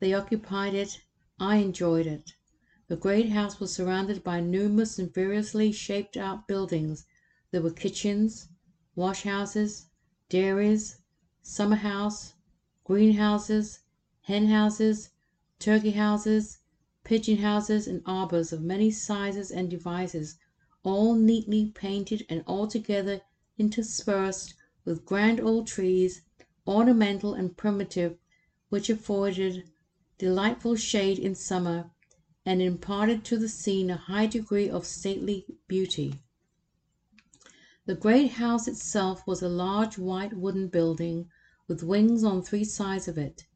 They 0.00 0.12
occupied 0.12 0.74
it. 0.74 1.00
I 1.40 1.56
enjoyed 1.56 2.06
it. 2.06 2.34
The 2.86 2.96
great 2.98 3.30
house 3.30 3.60
was 3.60 3.72
surrounded 3.72 4.22
by 4.22 4.40
numerous 4.40 4.98
and 4.98 5.10
variously 5.10 5.72
shaped 5.72 6.18
out 6.18 6.46
buildings. 6.46 7.06
There 7.50 7.62
were 7.62 7.70
kitchens, 7.70 8.48
wash 8.94 9.22
houses, 9.22 9.86
dairies, 10.28 10.98
summer 11.40 11.76
house, 11.76 12.34
greenhouses, 12.84 13.80
hen 14.24 14.48
houses, 14.48 15.08
turkey 15.58 15.92
houses, 15.92 16.58
pigeon 17.04 17.38
houses, 17.38 17.86
and 17.88 18.02
arbors 18.04 18.52
of 18.52 18.60
many 18.60 18.90
sizes 18.90 19.50
and 19.50 19.70
devices, 19.70 20.36
all 20.82 21.14
neatly 21.14 21.70
painted 21.70 22.26
and 22.28 22.44
altogether 22.46 23.22
interspersed 23.56 24.52
with 24.84 25.06
grand 25.06 25.40
old 25.40 25.66
trees, 25.66 26.20
ornamental 26.66 27.32
and 27.32 27.56
primitive, 27.56 28.18
which 28.68 28.90
afforded 28.90 29.70
delightful 30.18 30.76
shade 30.76 31.18
in 31.18 31.34
summer 31.34 31.90
and 32.46 32.60
imparted 32.60 33.24
to 33.24 33.38
the 33.38 33.48
scene 33.48 33.88
a 33.88 33.96
high 33.96 34.26
degree 34.26 34.68
of 34.68 34.84
stately 34.84 35.46
beauty. 35.66 36.20
The 37.86 37.94
great 37.94 38.32
house 38.32 38.68
itself 38.68 39.26
was 39.26 39.42
a 39.42 39.48
large 39.48 39.98
white 39.98 40.34
wooden 40.34 40.68
building 40.68 41.30
with 41.68 41.82
wings 41.82 42.22
on 42.22 42.42
three 42.42 42.64
sides 42.64 43.08
of 43.08 43.16
it. 43.16 43.46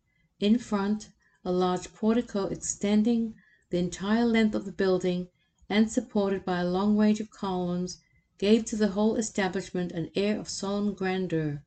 In 0.40 0.58
front, 0.58 1.10
a 1.44 1.52
large 1.52 1.92
portico 1.92 2.44
extending 2.46 3.34
the 3.70 3.78
entire 3.78 4.24
length 4.24 4.54
of 4.54 4.64
the 4.64 4.72
building 4.72 5.28
and 5.68 5.90
supported 5.90 6.44
by 6.44 6.60
a 6.60 6.68
long 6.68 6.96
range 6.96 7.20
of 7.20 7.30
columns 7.30 8.00
gave 8.38 8.64
to 8.64 8.76
the 8.76 8.88
whole 8.88 9.16
establishment 9.16 9.92
an 9.92 10.10
air 10.14 10.38
of 10.38 10.48
solemn 10.48 10.94
grandeur. 10.94 11.62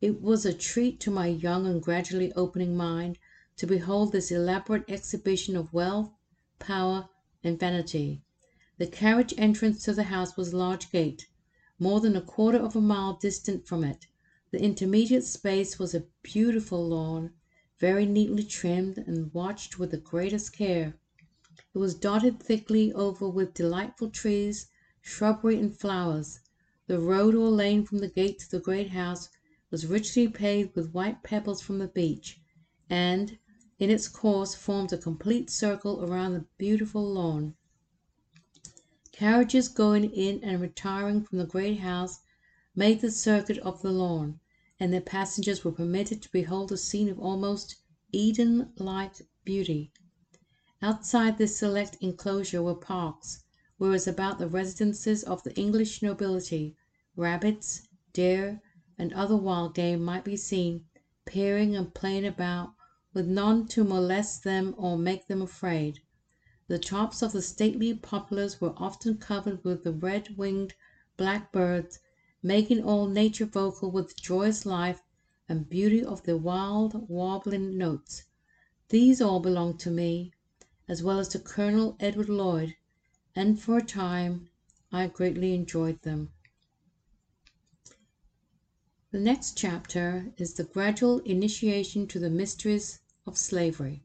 It 0.00 0.22
was 0.22 0.46
a 0.46 0.54
treat 0.54 1.00
to 1.00 1.10
my 1.10 1.26
young 1.26 1.66
and 1.66 1.82
gradually 1.82 2.32
opening 2.32 2.76
mind 2.76 3.18
to 3.56 3.66
behold 3.66 4.12
this 4.12 4.30
elaborate 4.30 4.88
exhibition 4.88 5.56
of 5.56 5.72
wealth, 5.72 6.10
power, 6.64 7.08
and 7.42 7.60
vanity. 7.60 8.22
The 8.78 8.86
carriage 8.86 9.34
entrance 9.36 9.84
to 9.84 9.92
the 9.92 10.04
house 10.04 10.34
was 10.36 10.52
a 10.52 10.56
large 10.56 10.90
gate, 10.90 11.26
more 11.78 12.00
than 12.00 12.16
a 12.16 12.22
quarter 12.22 12.58
of 12.58 12.74
a 12.74 12.80
mile 12.80 13.18
distant 13.20 13.66
from 13.66 13.84
it. 13.84 14.06
The 14.50 14.62
intermediate 14.62 15.24
space 15.24 15.78
was 15.78 15.94
a 15.94 16.06
beautiful 16.22 16.88
lawn, 16.88 17.32
very 17.78 18.06
neatly 18.06 18.44
trimmed 18.44 18.96
and 18.96 19.32
watched 19.34 19.78
with 19.78 19.90
the 19.90 19.98
greatest 19.98 20.52
care. 20.54 20.98
It 21.74 21.78
was 21.78 21.94
dotted 21.94 22.40
thickly 22.42 22.92
over 22.94 23.28
with 23.28 23.52
delightful 23.52 24.08
trees, 24.08 24.68
shrubbery, 25.02 25.58
and 25.58 25.76
flowers. 25.76 26.40
The 26.86 26.98
road 26.98 27.34
or 27.34 27.50
lane 27.50 27.84
from 27.84 27.98
the 27.98 28.08
gate 28.08 28.38
to 28.38 28.50
the 28.50 28.60
great 28.60 28.88
house 28.90 29.28
was 29.70 29.84
richly 29.86 30.28
paved 30.28 30.74
with 30.74 30.92
white 30.94 31.22
pebbles 31.22 31.60
from 31.60 31.78
the 31.78 31.88
beach, 31.88 32.40
and 32.88 33.38
in 33.84 33.90
its 33.90 34.08
course 34.08 34.54
formed 34.54 34.94
a 34.94 34.96
complete 34.96 35.50
circle 35.50 36.02
around 36.02 36.32
the 36.32 36.46
beautiful 36.56 37.04
lawn. 37.04 37.54
Carriages 39.12 39.68
going 39.68 40.10
in 40.10 40.42
and 40.42 40.58
retiring 40.58 41.22
from 41.22 41.36
the 41.36 41.44
great 41.44 41.80
house 41.80 42.20
made 42.74 43.02
the 43.02 43.10
circuit 43.10 43.58
of 43.58 43.82
the 43.82 43.92
lawn 43.92 44.40
and 44.80 44.90
their 44.90 45.02
passengers 45.02 45.62
were 45.62 45.70
permitted 45.70 46.22
to 46.22 46.32
behold 46.32 46.72
a 46.72 46.78
scene 46.78 47.10
of 47.10 47.20
almost 47.20 47.76
Eden 48.10 48.72
like 48.78 49.16
beauty. 49.44 49.92
Outside 50.80 51.36
this 51.36 51.58
select 51.58 51.98
enclosure 52.00 52.62
were 52.62 52.74
parks, 52.74 53.44
whereas 53.76 54.08
about 54.08 54.38
the 54.38 54.48
residences 54.48 55.22
of 55.22 55.42
the 55.42 55.54
English 55.56 56.00
nobility 56.00 56.74
rabbits, 57.16 57.86
deer, 58.14 58.62
and 58.96 59.12
other 59.12 59.36
wild 59.36 59.74
game 59.74 60.02
might 60.02 60.24
be 60.24 60.38
seen 60.38 60.86
peering 61.26 61.76
and 61.76 61.92
playing 61.92 62.24
about 62.24 62.73
with 63.14 63.26
none 63.28 63.64
to 63.64 63.84
molest 63.84 64.42
them 64.42 64.74
or 64.76 64.98
make 64.98 65.28
them 65.28 65.40
afraid. 65.40 66.00
The 66.66 66.80
tops 66.80 67.22
of 67.22 67.30
the 67.32 67.42
stately 67.42 67.94
poplars 67.94 68.60
were 68.60 68.74
often 68.76 69.18
covered 69.18 69.62
with 69.62 69.84
the 69.84 69.92
red 69.92 70.36
winged 70.36 70.74
blackbirds 71.16 72.00
making 72.42 72.82
all 72.82 73.06
nature 73.06 73.46
vocal 73.46 73.90
with 73.90 74.16
joyous 74.16 74.66
life 74.66 75.00
and 75.48 75.68
beauty 75.68 76.04
of 76.04 76.24
their 76.24 76.36
wild 76.36 77.08
warbling 77.08 77.78
notes. 77.78 78.24
These 78.88 79.20
all 79.20 79.40
belonged 79.40 79.78
to 79.80 79.90
me, 79.90 80.32
as 80.88 81.02
well 81.02 81.18
as 81.18 81.28
to 81.28 81.38
Colonel 81.38 81.96
Edward 82.00 82.28
Lloyd, 82.28 82.74
and 83.36 83.60
for 83.60 83.78
a 83.78 83.82
time 83.82 84.48
I 84.90 85.06
greatly 85.06 85.54
enjoyed 85.54 86.02
them. 86.02 86.32
The 89.12 89.20
next 89.20 89.56
chapter 89.56 90.32
is 90.36 90.54
the 90.54 90.64
gradual 90.64 91.20
initiation 91.20 92.08
to 92.08 92.18
the 92.18 92.30
mysteries 92.30 92.98
of 93.26 93.38
slavery. 93.38 94.02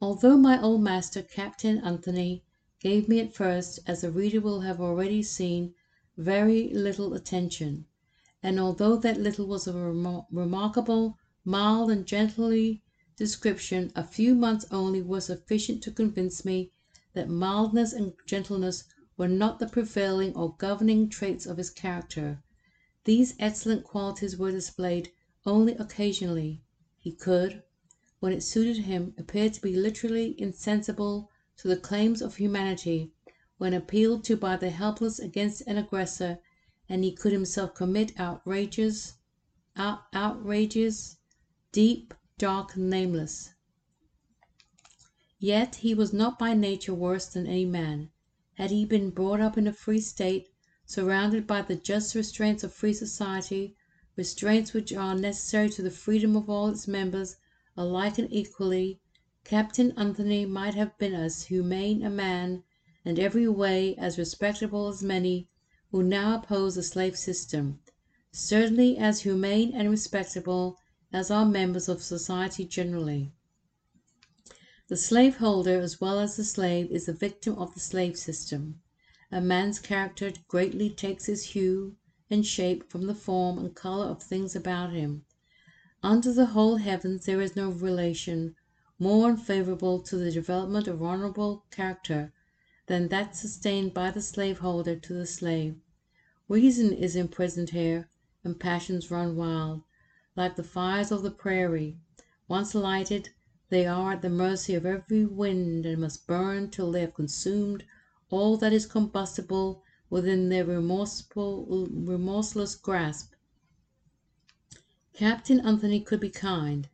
Although 0.00 0.36
my 0.36 0.60
old 0.60 0.82
master, 0.82 1.22
Captain 1.22 1.78
Anthony, 1.78 2.44
gave 2.80 3.08
me 3.08 3.20
at 3.20 3.32
first, 3.32 3.78
as 3.86 4.00
the 4.00 4.10
reader 4.10 4.40
will 4.40 4.62
have 4.62 4.80
already 4.80 5.22
seen, 5.22 5.72
very 6.16 6.68
little 6.70 7.14
attention, 7.14 7.86
and 8.42 8.58
although 8.58 8.96
that 8.96 9.20
little 9.20 9.46
was 9.46 9.68
of 9.68 9.76
a 9.76 9.92
remarkable, 10.32 11.16
mild, 11.44 11.92
and 11.92 12.06
gently 12.06 12.82
description, 13.16 13.92
a 13.94 14.02
few 14.02 14.34
months 14.34 14.66
only 14.72 15.00
were 15.00 15.20
sufficient 15.20 15.82
to 15.84 15.92
convince 15.92 16.44
me 16.44 16.72
that 17.12 17.28
mildness 17.28 17.92
and 17.92 18.14
gentleness 18.26 18.82
were 19.16 19.28
not 19.28 19.60
the 19.60 19.68
prevailing 19.68 20.34
or 20.34 20.56
governing 20.56 21.08
traits 21.08 21.46
of 21.46 21.56
his 21.56 21.70
character. 21.70 22.42
These 23.04 23.36
excellent 23.38 23.84
qualities 23.84 24.36
were 24.36 24.50
displayed 24.50 25.12
only 25.46 25.74
occasionally. 25.76 26.64
He 27.06 27.12
could, 27.12 27.62
when 28.18 28.32
it 28.32 28.40
suited 28.42 28.78
him, 28.78 29.14
appear 29.16 29.48
to 29.48 29.62
be 29.62 29.76
literally 29.76 30.34
insensible 30.40 31.30
to 31.58 31.68
the 31.68 31.76
claims 31.76 32.20
of 32.20 32.34
humanity 32.34 33.12
when 33.58 33.72
appealed 33.72 34.24
to 34.24 34.36
by 34.36 34.56
the 34.56 34.70
helpless 34.70 35.20
against 35.20 35.60
an 35.68 35.76
aggressor, 35.78 36.40
and 36.88 37.04
he 37.04 37.12
could 37.12 37.30
himself 37.30 37.76
commit 37.76 38.12
outrages, 38.18 39.18
out, 39.76 40.00
outrages 40.12 41.18
deep, 41.70 42.12
dark, 42.38 42.76
nameless. 42.76 43.54
Yet 45.38 45.76
he 45.76 45.94
was 45.94 46.12
not 46.12 46.40
by 46.40 46.54
nature 46.54 46.92
worse 46.92 47.26
than 47.28 47.46
any 47.46 47.66
man. 47.66 48.10
Had 48.54 48.72
he 48.72 48.84
been 48.84 49.10
brought 49.10 49.40
up 49.40 49.56
in 49.56 49.68
a 49.68 49.72
free 49.72 50.00
state, 50.00 50.48
surrounded 50.84 51.46
by 51.46 51.62
the 51.62 51.76
just 51.76 52.16
restraints 52.16 52.64
of 52.64 52.72
free 52.74 52.92
society, 52.92 53.75
restraints 54.16 54.72
which 54.72 54.94
are 54.94 55.14
necessary 55.14 55.68
to 55.68 55.82
the 55.82 55.90
freedom 55.90 56.36
of 56.36 56.48
all 56.48 56.68
its 56.68 56.88
members 56.88 57.36
alike 57.76 58.16
and 58.16 58.32
equally, 58.32 58.98
Captain 59.44 59.92
Anthony 59.92 60.46
might 60.46 60.72
have 60.72 60.96
been 60.96 61.12
as 61.12 61.44
humane 61.44 62.02
a 62.02 62.08
man 62.08 62.62
and 63.04 63.18
every 63.18 63.46
way 63.46 63.94
as 63.96 64.16
respectable 64.16 64.88
as 64.88 65.02
many 65.02 65.50
who 65.90 66.02
now 66.02 66.34
oppose 66.38 66.76
the 66.76 66.82
slave 66.82 67.14
system, 67.14 67.78
certainly 68.32 68.96
as 68.96 69.20
humane 69.20 69.70
and 69.74 69.90
respectable 69.90 70.78
as 71.12 71.30
are 71.30 71.44
members 71.44 71.86
of 71.86 72.02
society 72.02 72.64
generally. 72.64 73.34
The 74.88 74.96
slaveholder 74.96 75.78
as 75.78 76.00
well 76.00 76.20
as 76.20 76.36
the 76.36 76.44
slave 76.44 76.90
is 76.90 77.04
the 77.04 77.12
victim 77.12 77.58
of 77.58 77.74
the 77.74 77.80
slave 77.80 78.16
system. 78.16 78.80
A 79.30 79.42
man's 79.42 79.78
character 79.78 80.32
greatly 80.48 80.88
takes 80.88 81.28
its 81.28 81.42
hue 81.42 81.96
and 82.30 82.46
shape 82.46 82.90
from 82.90 83.06
the 83.06 83.14
form 83.14 83.58
and 83.58 83.74
color 83.74 84.06
of 84.06 84.22
things 84.22 84.56
about 84.56 84.92
him. 84.92 85.24
Under 86.02 86.32
the 86.32 86.46
whole 86.46 86.76
heavens 86.76 87.26
there 87.26 87.40
is 87.40 87.54
no 87.54 87.70
relation 87.70 88.56
more 88.98 89.28
unfavorable 89.28 90.00
to 90.00 90.16
the 90.16 90.30
development 90.30 90.88
of 90.88 91.02
honorable 91.02 91.64
character 91.70 92.32
than 92.86 93.08
that 93.08 93.36
sustained 93.36 93.92
by 93.92 94.10
the 94.10 94.22
slaveholder 94.22 94.96
to 94.96 95.14
the 95.14 95.26
slave. 95.26 95.76
Reason 96.48 96.92
is 96.92 97.16
imprisoned 97.16 97.70
here, 97.70 98.08
and 98.42 98.58
passions 98.58 99.10
run 99.10 99.36
wild, 99.36 99.82
like 100.36 100.56
the 100.56 100.62
fires 100.62 101.10
of 101.10 101.22
the 101.22 101.30
prairie. 101.30 101.98
Once 102.48 102.74
lighted, 102.74 103.30
they 103.68 103.86
are 103.86 104.12
at 104.12 104.22
the 104.22 104.30
mercy 104.30 104.74
of 104.74 104.86
every 104.86 105.24
wind 105.24 105.84
and 105.84 106.00
must 106.00 106.26
burn 106.26 106.70
till 106.70 106.92
they 106.92 107.00
have 107.00 107.14
consumed 107.14 107.84
all 108.30 108.56
that 108.56 108.72
is 108.72 108.86
combustible 108.86 109.82
within 110.08 110.48
their 110.48 110.64
remorseful, 110.64 111.86
remorseless 111.90 112.74
grasp. 112.76 113.32
Captain 115.12 115.58
Anthony 115.60 116.00
could 116.00 116.20
be 116.20 116.30
kind, 116.30 116.88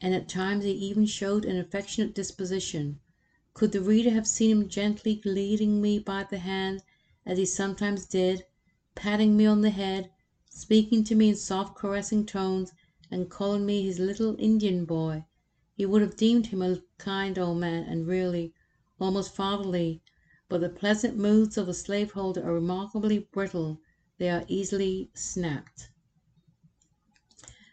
and 0.00 0.14
at 0.14 0.28
times 0.28 0.64
he 0.64 0.70
even 0.70 1.04
showed 1.04 1.44
an 1.44 1.58
affectionate 1.58 2.14
disposition. 2.14 3.00
Could 3.52 3.72
the 3.72 3.80
reader 3.80 4.10
have 4.10 4.26
seen 4.26 4.50
him 4.50 4.68
gently 4.68 5.20
leading 5.24 5.82
me 5.82 5.98
by 5.98 6.24
the 6.24 6.38
hand, 6.38 6.82
as 7.26 7.36
he 7.36 7.44
sometimes 7.44 8.06
did, 8.06 8.44
patting 8.94 9.36
me 9.36 9.44
on 9.44 9.60
the 9.60 9.70
head, 9.70 10.10
speaking 10.48 11.04
to 11.04 11.14
me 11.14 11.28
in 11.28 11.36
soft 11.36 11.76
caressing 11.76 12.24
tones, 12.24 12.72
and 13.10 13.28
calling 13.28 13.66
me 13.66 13.82
his 13.82 13.98
little 13.98 14.36
Indian 14.38 14.84
boy, 14.84 15.24
he 15.74 15.84
would 15.84 16.00
have 16.00 16.16
deemed 16.16 16.46
him 16.46 16.62
a 16.62 16.80
kind 16.96 17.38
old 17.38 17.58
man, 17.58 17.82
and 17.84 18.06
really 18.06 18.54
almost 18.98 19.34
fatherly, 19.34 20.00
but 20.48 20.60
the 20.60 20.68
pleasant 20.68 21.16
moods 21.16 21.56
of 21.56 21.66
the 21.66 21.74
slaveholder 21.74 22.42
are 22.42 22.54
remarkably 22.54 23.18
brittle, 23.18 23.80
they 24.18 24.28
are 24.28 24.44
easily 24.48 25.10
snapped. 25.14 25.90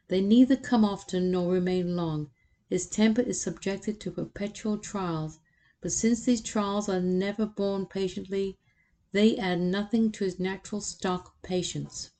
They 0.07 0.21
neither 0.21 0.55
come 0.55 0.83
often 0.83 1.31
nor 1.31 1.53
remain 1.53 1.95
long. 1.95 2.31
His 2.69 2.87
temper 2.87 3.21
is 3.21 3.41
subjected 3.41 3.99
to 4.01 4.11
perpetual 4.11 4.77
trials, 4.77 5.39
but 5.81 5.91
since 5.91 6.23
these 6.23 6.41
trials 6.41 6.87
are 6.89 7.01
never 7.01 7.45
borne 7.45 7.85
patiently, 7.85 8.57
they 9.11 9.37
add 9.37 9.59
nothing 9.59 10.11
to 10.13 10.23
his 10.23 10.39
natural 10.39 10.81
stock 10.81 11.27
of 11.27 11.41
patience. 11.41 12.11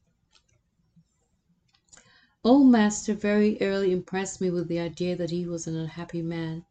Old 2.44 2.72
master 2.72 3.14
very 3.14 3.62
early 3.62 3.92
impressed 3.92 4.42
me 4.42 4.50
with 4.50 4.68
the 4.68 4.80
idea 4.80 5.16
that 5.16 5.30
he 5.30 5.46
was 5.46 5.68
an 5.68 5.76
unhappy 5.76 6.22
man. 6.22 6.66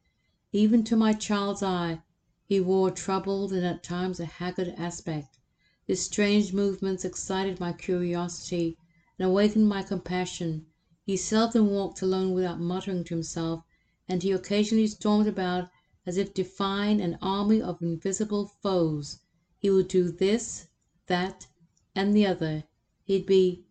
Even 0.53 0.83
to 0.85 0.97
my 0.97 1.13
child's 1.13 1.63
eye 1.63 2.03
he 2.51 2.59
wore 2.59 2.89
a 2.89 2.93
troubled 2.93 3.53
and 3.53 3.65
at 3.65 3.81
times 3.81 4.19
a 4.19 4.25
haggard 4.25 4.75
aspect. 4.77 5.39
His 5.87 6.03
strange 6.03 6.53
movements 6.53 7.05
excited 7.05 7.61
my 7.61 7.73
curiosity 7.73 8.77
and 9.17 9.29
awakened 9.29 9.69
my 9.69 9.85
compassion. 9.85 10.67
He 11.05 11.17
seldom 11.17 11.71
walked 11.71 12.03
alone 12.03 12.33
without 12.33 12.59
muttering 12.59 13.05
to 13.05 13.15
himself, 13.15 13.63
and 14.09 14.21
he 14.25 14.33
occasionally 14.33 14.89
stormed 14.89 15.29
about 15.29 15.69
as 16.05 16.17
if 16.17 16.35
defying 16.35 17.01
an 17.01 17.19
army 17.23 17.63
of 17.63 17.81
invisible 17.81 18.47
foes. 18.61 19.21
He 19.57 19.71
would 19.71 19.87
do 19.87 20.11
this, 20.11 20.67
that, 21.07 21.47
and 21.95 22.13
the 22.17 22.27
other. 22.27 22.65
He'd 23.05 23.27
be 23.27 23.63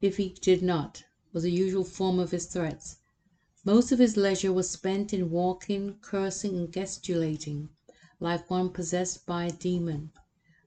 if 0.00 0.16
he 0.16 0.30
did 0.40 0.62
not, 0.62 1.04
was 1.34 1.42
the 1.42 1.52
usual 1.52 1.84
form 1.84 2.18
of 2.18 2.30
his 2.30 2.46
threats. 2.46 2.96
Most 3.62 3.92
of 3.92 3.98
his 3.98 4.16
leisure 4.16 4.54
was 4.54 4.70
spent 4.70 5.12
in 5.12 5.28
walking, 5.28 5.98
cursing, 6.00 6.56
and 6.56 6.72
gesticulating 6.72 7.68
like 8.22 8.50
one 8.50 8.68
possessed 8.68 9.24
by 9.24 9.46
a 9.46 9.50
demon. 9.50 10.12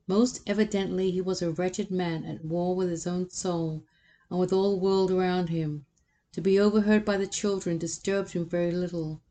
Most 0.08 0.42
evidently 0.48 1.12
he 1.12 1.22
was 1.22 1.39
a 1.39 1.52
wretched 1.52 1.92
man 1.92 2.24
at 2.24 2.44
war 2.44 2.76
with 2.76 2.89
his 2.89 3.06
own 3.06 3.30
soul 3.30 3.86
and 4.32 4.39
with 4.39 4.52
all 4.52 4.72
the 4.72 4.84
world 4.84 5.12
around 5.12 5.50
him. 5.50 5.86
To 6.32 6.42
be 6.42 6.60
overheard 6.60 7.06
by 7.06 7.16
the 7.18 7.28
children 7.28 7.78
disturbed 7.78 8.32
him 8.32 8.50
very 8.50 8.72
little. 8.72 9.22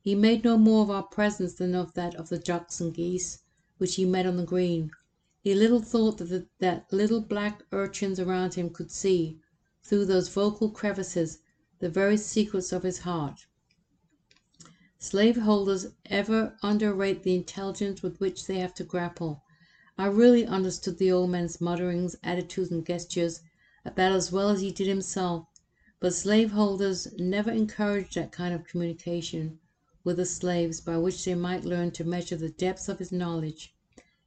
He 0.00 0.14
made 0.14 0.42
no 0.42 0.56
more 0.56 0.84
of 0.84 0.90
our 0.90 1.02
presence 1.02 1.52
than 1.52 1.74
of 1.74 1.92
that 1.92 2.14
of 2.14 2.30
the 2.30 2.38
ducks 2.38 2.80
and 2.80 2.94
geese 2.94 3.40
which 3.76 3.96
he 3.96 4.06
met 4.06 4.24
on 4.24 4.38
the 4.38 4.44
green. 4.46 4.90
He 5.42 5.54
little 5.54 5.82
thought 5.82 6.16
that, 6.16 6.30
the, 6.30 6.46
that 6.60 6.90
little 6.90 7.20
black 7.20 7.62
urchins 7.72 8.18
around 8.18 8.54
him 8.54 8.70
could 8.70 8.90
see, 8.90 9.38
through 9.82 10.06
those 10.06 10.30
vocal 10.30 10.70
crevices, 10.70 11.40
the 11.80 11.90
very 11.90 12.16
secrets 12.16 12.72
of 12.72 12.84
his 12.84 13.00
heart. 13.00 13.44
Slaveholders 15.08 15.86
ever 16.06 16.56
underrate 16.64 17.22
the 17.22 17.36
intelligence 17.36 18.02
with 18.02 18.18
which 18.18 18.48
they 18.48 18.58
have 18.58 18.74
to 18.74 18.82
grapple. 18.82 19.44
I 19.96 20.06
really 20.06 20.44
understood 20.44 20.98
the 20.98 21.12
old 21.12 21.30
man's 21.30 21.60
mutterings, 21.60 22.16
attitudes, 22.24 22.72
and 22.72 22.84
gestures 22.84 23.40
about 23.84 24.10
as 24.10 24.32
well 24.32 24.48
as 24.48 24.62
he 24.62 24.72
did 24.72 24.88
himself, 24.88 25.46
but 26.00 26.12
slaveholders 26.12 27.06
never 27.20 27.52
encouraged 27.52 28.16
that 28.16 28.32
kind 28.32 28.52
of 28.52 28.66
communication 28.66 29.60
with 30.02 30.16
the 30.16 30.26
slaves 30.26 30.80
by 30.80 30.98
which 30.98 31.24
they 31.24 31.36
might 31.36 31.64
learn 31.64 31.92
to 31.92 32.02
measure 32.02 32.34
the 32.34 32.48
depths 32.50 32.88
of 32.88 32.98
his 32.98 33.12
knowledge. 33.12 33.76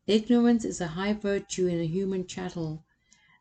Ignorance 0.07 0.63
is 0.63 0.79
a 0.79 0.87
high 0.87 1.11
virtue 1.11 1.67
in 1.67 1.81
a 1.81 1.85
human 1.85 2.25
chattel, 2.25 2.85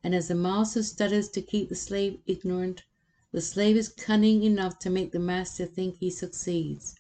and 0.03 0.13
as 0.13 0.27
the 0.27 0.35
master 0.35 0.83
studies 0.83 1.29
to 1.29 1.41
keep 1.41 1.69
the 1.69 1.77
slave 1.77 2.19
ignorant, 2.27 2.83
the 3.31 3.41
slave 3.41 3.77
is 3.77 3.89
cunning 3.89 4.43
enough 4.43 4.81
to 4.81 4.91
make 4.91 5.13
the 5.13 5.21
master 5.21 5.67
think 5.67 5.99
he 5.99 6.11
succeeds. 6.11 6.97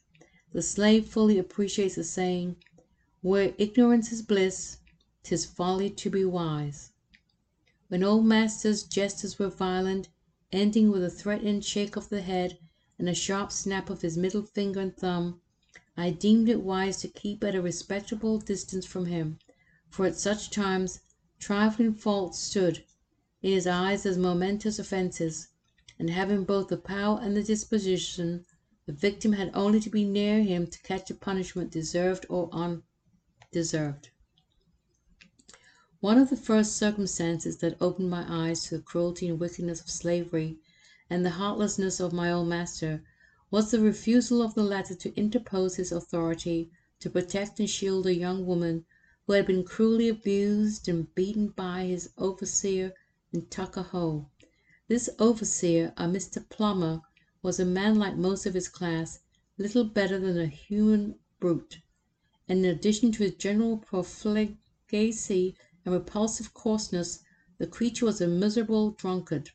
The 0.55 0.63
slave 0.63 1.05
fully 1.07 1.37
appreciates 1.39 1.97
the 1.97 2.05
saying, 2.05 2.57
"Where 3.21 3.55
ignorance 3.59 4.11
is 4.13 4.23
bliss, 4.23 4.79
'tis 5.23 5.45
folly 5.45 5.91
to 5.91 6.09
be 6.09 6.25
wise." 6.25 6.93
When 7.89 8.03
old 8.03 8.25
master's 8.25 8.83
gestures 8.83 9.39
were 9.39 9.51
violent, 9.51 10.09
ending 10.51 10.91
with 10.91 11.05
a 11.05 11.11
threatening 11.11 11.61
shake 11.61 11.97
of 11.97 12.09
the 12.09 12.23
head 12.23 12.59
and 12.99 13.11
a 13.11 13.15
sharp 13.15 13.53
snap 13.53 13.91
of 13.91 14.01
his 14.01 14.17
middle 14.17 14.41
finger 14.41 14.81
and 14.81 14.97
thumb, 14.97 15.43
I 15.99 16.13
deemed 16.13 16.49
it 16.49 16.63
wise 16.63 16.97
to 17.03 17.09
keep 17.09 17.45
at 17.45 17.55
a 17.55 17.61
respectable 17.61 18.39
distance 18.39 18.87
from 18.87 19.05
him, 19.05 19.39
for 19.91 20.07
at 20.07 20.17
such 20.17 20.49
times 20.49 21.01
trifling 21.39 21.93
faults 21.93 22.39
stood 22.39 22.87
in 23.43 23.53
his 23.53 23.67
eyes 23.67 24.07
as 24.07 24.17
momentous 24.17 24.79
offences, 24.79 25.49
and 25.99 26.09
having 26.09 26.45
both 26.45 26.69
the 26.69 26.79
power 26.79 27.21
and 27.21 27.37
the 27.37 27.43
disposition 27.43 28.47
the 28.88 28.94
victim 28.94 29.35
had 29.35 29.51
only 29.53 29.79
to 29.79 29.90
be 29.90 30.03
near 30.03 30.42
him 30.42 30.66
to 30.66 30.81
catch 30.81 31.09
the 31.09 31.14
punishment 31.14 31.70
deserved 31.70 32.24
or 32.31 32.48
undeserved. 33.53 34.09
One 36.01 36.16
of 36.16 36.31
the 36.31 36.38
first 36.38 36.74
circumstances 36.74 37.59
that 37.59 37.77
opened 37.83 38.09
my 38.09 38.24
eyes 38.27 38.62
to 38.62 38.79
the 38.79 38.83
cruelty 38.83 39.29
and 39.29 39.38
wickedness 39.38 39.83
of 39.83 39.90
slavery 39.90 40.57
and 41.11 41.22
the 41.22 41.37
heartlessness 41.37 42.01
of 42.01 42.14
my 42.14 42.33
old 42.33 42.48
master 42.48 43.05
was 43.51 43.70
the 43.70 43.79
refusal 43.79 44.40
of 44.40 44.55
the 44.55 44.62
latter 44.62 44.94
to 44.94 45.14
interpose 45.16 45.77
his 45.77 45.92
authority 45.92 46.70
to 47.01 47.11
protect 47.11 47.61
and 47.61 47.68
shield 47.68 48.07
a 48.07 48.14
young 48.14 48.46
woman 48.46 48.87
who 49.27 49.35
had 49.35 49.46
been 49.46 49.64
cruelly 49.64 50.09
abused 50.09 50.88
and 50.88 51.14
beaten 51.14 51.48
by 51.48 51.85
his 51.85 52.09
overseer 52.16 52.94
in 53.35 53.44
Tuckahoe. 53.48 54.31
This 54.88 55.11
overseer, 55.18 55.92
a 55.98 56.07
Mr. 56.07 56.48
Plummer, 56.48 57.03
was 57.40 57.61
a 57.61 57.64
man 57.64 57.94
like 57.94 58.16
most 58.16 58.46
of 58.46 58.55
his 58.55 58.68
class, 58.68 59.20
little 59.59 59.85
better 59.85 60.18
than 60.18 60.37
a 60.37 60.48
human 60.48 61.14
brute, 61.38 61.81
and 62.48 62.59
in 62.59 62.64
addition 62.64 63.12
to 63.12 63.22
his 63.22 63.37
general 63.37 63.79
profligacy 63.79 65.55
and 65.85 65.94
repulsive 65.94 66.53
coarseness, 66.53 67.20
the 67.59 67.66
creature 67.66 68.05
was 68.05 68.20
a 68.20 68.27
miserable 68.27 68.90
drunkard. 68.90 69.53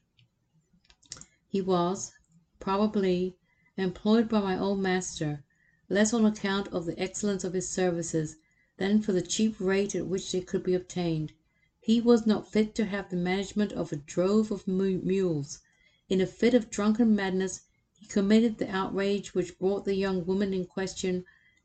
He 1.46 1.60
was, 1.62 2.14
probably, 2.58 3.36
employed 3.76 4.30
by 4.30 4.40
my 4.40 4.58
old 4.58 4.80
master, 4.80 5.44
less 5.90 6.14
on 6.14 6.26
account 6.26 6.70
of 6.70 6.86
the 6.86 6.98
excellence 6.98 7.44
of 7.44 7.54
his 7.54 7.70
services 7.70 8.38
than 8.78 9.02
for 9.02 9.12
the 9.12 9.22
cheap 9.22 9.60
rate 9.60 9.94
at 9.94 10.08
which 10.08 10.32
they 10.32 10.40
could 10.42 10.64
be 10.64 10.74
obtained. 10.74 11.34
He 11.82 12.00
was 12.00 12.26
not 12.26 12.50
fit 12.50 12.76
to 12.76 12.86
have 12.86 13.10
the 13.10 13.18
management 13.18 13.74
of 13.74 13.92
a 13.92 13.98
drove 13.98 14.52
of 14.52 14.68
mules. 14.68 15.60
In 16.08 16.22
a 16.22 16.26
fit 16.26 16.54
of 16.54 16.70
drunken 16.70 17.14
madness 17.14 17.62
he 18.04 18.10
committed 18.10 18.58
the 18.58 18.70
outrage 18.70 19.34
which 19.34 19.58
brought 19.58 19.86
the 19.86 19.96
young 19.96 20.26
woman 20.26 20.54
in 20.54 20.66
question 20.66 21.24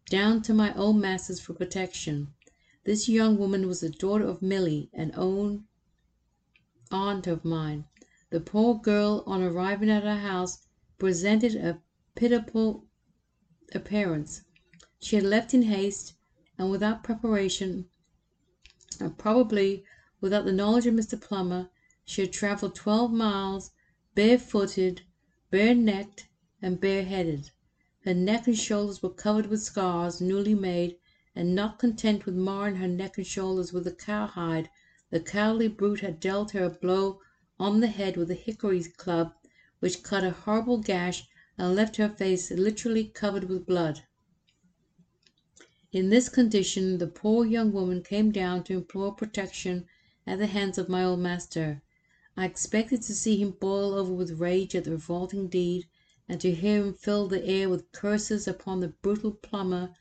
down 0.09 0.40
to 0.40 0.55
my 0.55 0.72
old 0.77 0.96
master's 0.96 1.40
for 1.40 1.53
protection. 1.53 2.33
This 2.85 3.09
young 3.09 3.37
woman 3.38 3.66
was 3.66 3.81
the 3.81 3.90
daughter 3.90 4.24
of 4.24 4.40
Milly, 4.40 4.88
an 4.92 5.12
old 5.16 5.64
aunt 6.92 7.27
of 7.27 7.44
mine. 7.44 7.87
The 8.31 8.38
poor 8.38 8.79
girl, 8.79 9.24
on 9.27 9.42
arriving 9.42 9.90
at 9.90 10.07
our 10.07 10.18
house, 10.18 10.64
presented 10.96 11.57
a 11.57 11.83
pitiable 12.14 12.87
appearance. 13.74 14.42
She 15.01 15.16
had 15.16 15.24
left 15.24 15.55
in 15.55 15.62
haste, 15.62 16.14
and 16.57 16.70
without 16.70 17.03
preparation, 17.03 17.88
and 19.01 19.18
probably 19.18 19.83
without 20.20 20.44
the 20.44 20.53
knowledge 20.53 20.87
of 20.87 20.94
Mr. 20.94 21.20
Plummer. 21.20 21.68
She 22.05 22.20
had 22.20 22.33
travelled 22.33 22.77
twelve 22.77 23.12
miles, 23.12 23.72
barefooted, 24.14 25.03
bare 25.50 25.74
necked, 25.74 26.28
and 26.61 26.78
bare-headed. 26.78 27.50
Her 28.04 28.12
neck 28.12 28.46
and 28.46 28.58
shoulders 28.58 29.02
were 29.02 29.08
covered 29.08 29.46
with 29.46 29.62
scars, 29.62 30.20
newly 30.20 30.54
made, 30.54 30.98
and 31.34 31.54
not 31.54 31.78
content 31.78 32.26
with 32.26 32.34
marring 32.34 32.76
her 32.76 32.87
neck 32.87 33.16
and 33.16 33.26
shoulders 33.26 33.72
with 33.72 33.84
the 33.84 33.92
cowhide, 33.92 34.68
the 35.11 35.20
cowardly 35.20 35.68
brute 35.68 36.00
had 36.00 36.20
dealt 36.20 36.50
her 36.50 36.64
a 36.64 36.68
blow 36.70 37.20
on 37.58 37.80
the 37.80 37.87
head 37.87 38.16
with 38.18 38.30
a 38.30 38.34
hickory 38.34 38.82
club 38.84 39.32
which 39.78 40.02
cut 40.02 40.22
a 40.22 40.32
horrible 40.32 40.76
gash 40.78 41.26
and 41.56 41.74
left 41.74 41.96
her 41.96 42.11
face 42.11 42.50
literally 42.50 43.04
covered 43.04 43.44
with 43.44 43.64
blood. 43.64 44.02
In 45.92 46.11
this 46.11 46.28
condition 46.28 46.98
the 46.98 47.06
poor 47.06 47.46
young 47.46 47.72
woman 47.72 48.02
came 48.02 48.30
down 48.32 48.64
to 48.64 48.74
implore 48.74 49.14
protection 49.14 49.87
at 50.26 50.38
the 50.38 50.46
hands 50.46 50.76
of 50.76 50.90
my 50.90 51.02
old 51.02 51.20
master. 51.20 51.80
I 52.40 52.44
expected 52.44 53.03
to 53.03 53.16
see 53.16 53.37
him 53.42 53.51
boil 53.51 53.94
over 53.94 54.14
with 54.14 54.38
rage 54.38 54.77
at 54.77 54.85
the 54.85 54.92
revolting 54.92 55.48
deed 55.48 55.88
and 56.29 56.40
to 56.40 56.55
hear 56.55 56.85
him 56.85 56.94
fill 56.94 57.27
the 57.27 57.44
air 57.44 57.68
with 57.68 57.90
curses 57.90 58.46
upon 58.46 58.79
the 58.79 58.90
brutal 59.03 59.33
Plummer, 59.33 59.92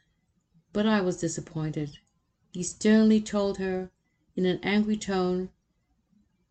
but 0.71 0.85
I 0.85 1.01
was 1.01 1.17
disappointed. 1.17 1.97
He 2.53 2.61
sternly 2.61 3.21
told 3.21 3.57
her, 3.57 3.91
in 4.35 4.45
an 4.45 4.59
angry 4.61 4.97
tone, 4.97 5.49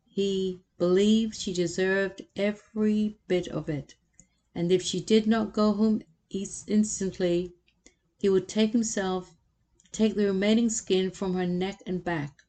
he 0.08 0.64
believed 0.76 1.36
she 1.36 1.52
deserved 1.52 2.22
every 2.34 3.20
bit 3.28 3.46
of 3.46 3.68
it, 3.68 3.94
and 4.56 4.72
if 4.72 4.82
she 4.82 5.00
did 5.00 5.28
not 5.28 5.52
go 5.54 5.72
home 5.72 6.02
instantly, 6.30 7.54
he 8.18 8.28
would 8.28 8.48
take 8.48 8.72
himself 8.72 9.36
take 9.92 10.16
the 10.16 10.26
remaining 10.26 10.68
skin 10.68 11.12
from 11.12 11.34
her 11.34 11.46
neck 11.46 11.80
and 11.86 12.02
back. 12.02 12.42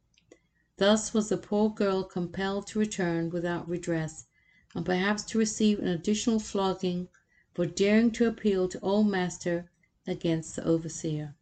Thus 0.77 1.11
was 1.11 1.29
the 1.29 1.37
poor 1.37 1.71
girl 1.71 2.03
compelled 2.03 2.67
to 2.67 2.79
return 2.79 3.31
without 3.31 3.67
redress, 3.67 4.27
and 4.75 4.85
perhaps 4.85 5.23
to 5.23 5.39
receive 5.39 5.79
an 5.79 5.87
additional 5.87 6.39
flogging 6.39 7.09
for 7.53 7.65
daring 7.65 8.11
to 8.11 8.27
appeal 8.27 8.67
to 8.69 8.79
old 8.81 9.07
master 9.07 9.71
against 10.05 10.55
the 10.55 10.63
overseer. 10.63 11.35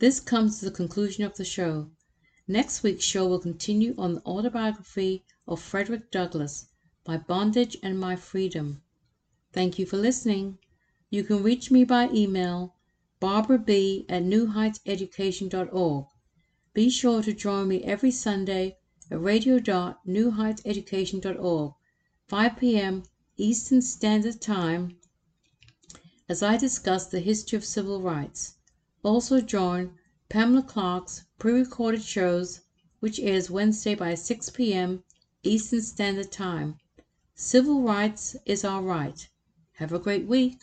This 0.00 0.18
comes 0.18 0.58
to 0.58 0.64
the 0.64 0.72
conclusion 0.72 1.22
of 1.22 1.36
the 1.36 1.44
show. 1.44 1.92
Next 2.48 2.82
week's 2.82 3.04
show 3.04 3.28
will 3.28 3.38
continue 3.38 3.94
on 3.96 4.14
the 4.14 4.24
autobiography 4.26 5.24
of 5.46 5.62
Frederick 5.62 6.10
Douglass, 6.10 6.66
My 7.06 7.16
Bondage 7.16 7.76
and 7.80 7.96
My 7.96 8.16
Freedom. 8.16 8.82
Thank 9.52 9.78
you 9.78 9.86
for 9.86 9.98
listening. 9.98 10.58
You 11.10 11.22
can 11.22 11.44
reach 11.44 11.70
me 11.70 11.84
by 11.84 12.10
email, 12.10 12.74
Barbara 13.20 13.60
B 13.60 14.04
at 14.08 14.24
newheightseducation.org. 14.24 16.06
Be 16.74 16.88
sure 16.88 17.22
to 17.22 17.34
join 17.34 17.68
me 17.68 17.84
every 17.84 18.10
Sunday 18.10 18.78
at 19.10 19.20
radio.newheightseducation.org, 19.20 21.74
5 22.28 22.56
p.m. 22.56 23.02
Eastern 23.36 23.82
Standard 23.82 24.40
Time, 24.40 24.96
as 26.30 26.42
I 26.42 26.56
discuss 26.56 27.06
the 27.06 27.20
history 27.20 27.58
of 27.58 27.66
civil 27.66 28.00
rights. 28.00 28.54
Also 29.02 29.42
join 29.42 29.98
Pamela 30.30 30.62
Clark's 30.62 31.24
pre-recorded 31.38 32.02
shows, 32.02 32.62
which 33.00 33.20
airs 33.20 33.50
Wednesday 33.50 33.94
by 33.94 34.14
6 34.14 34.48
p.m. 34.50 35.04
Eastern 35.42 35.82
Standard 35.82 36.32
Time. 36.32 36.78
Civil 37.34 37.82
rights 37.82 38.34
is 38.46 38.64
our 38.64 38.80
right. 38.80 39.28
Have 39.72 39.92
a 39.92 39.98
great 39.98 40.26
week. 40.26 40.62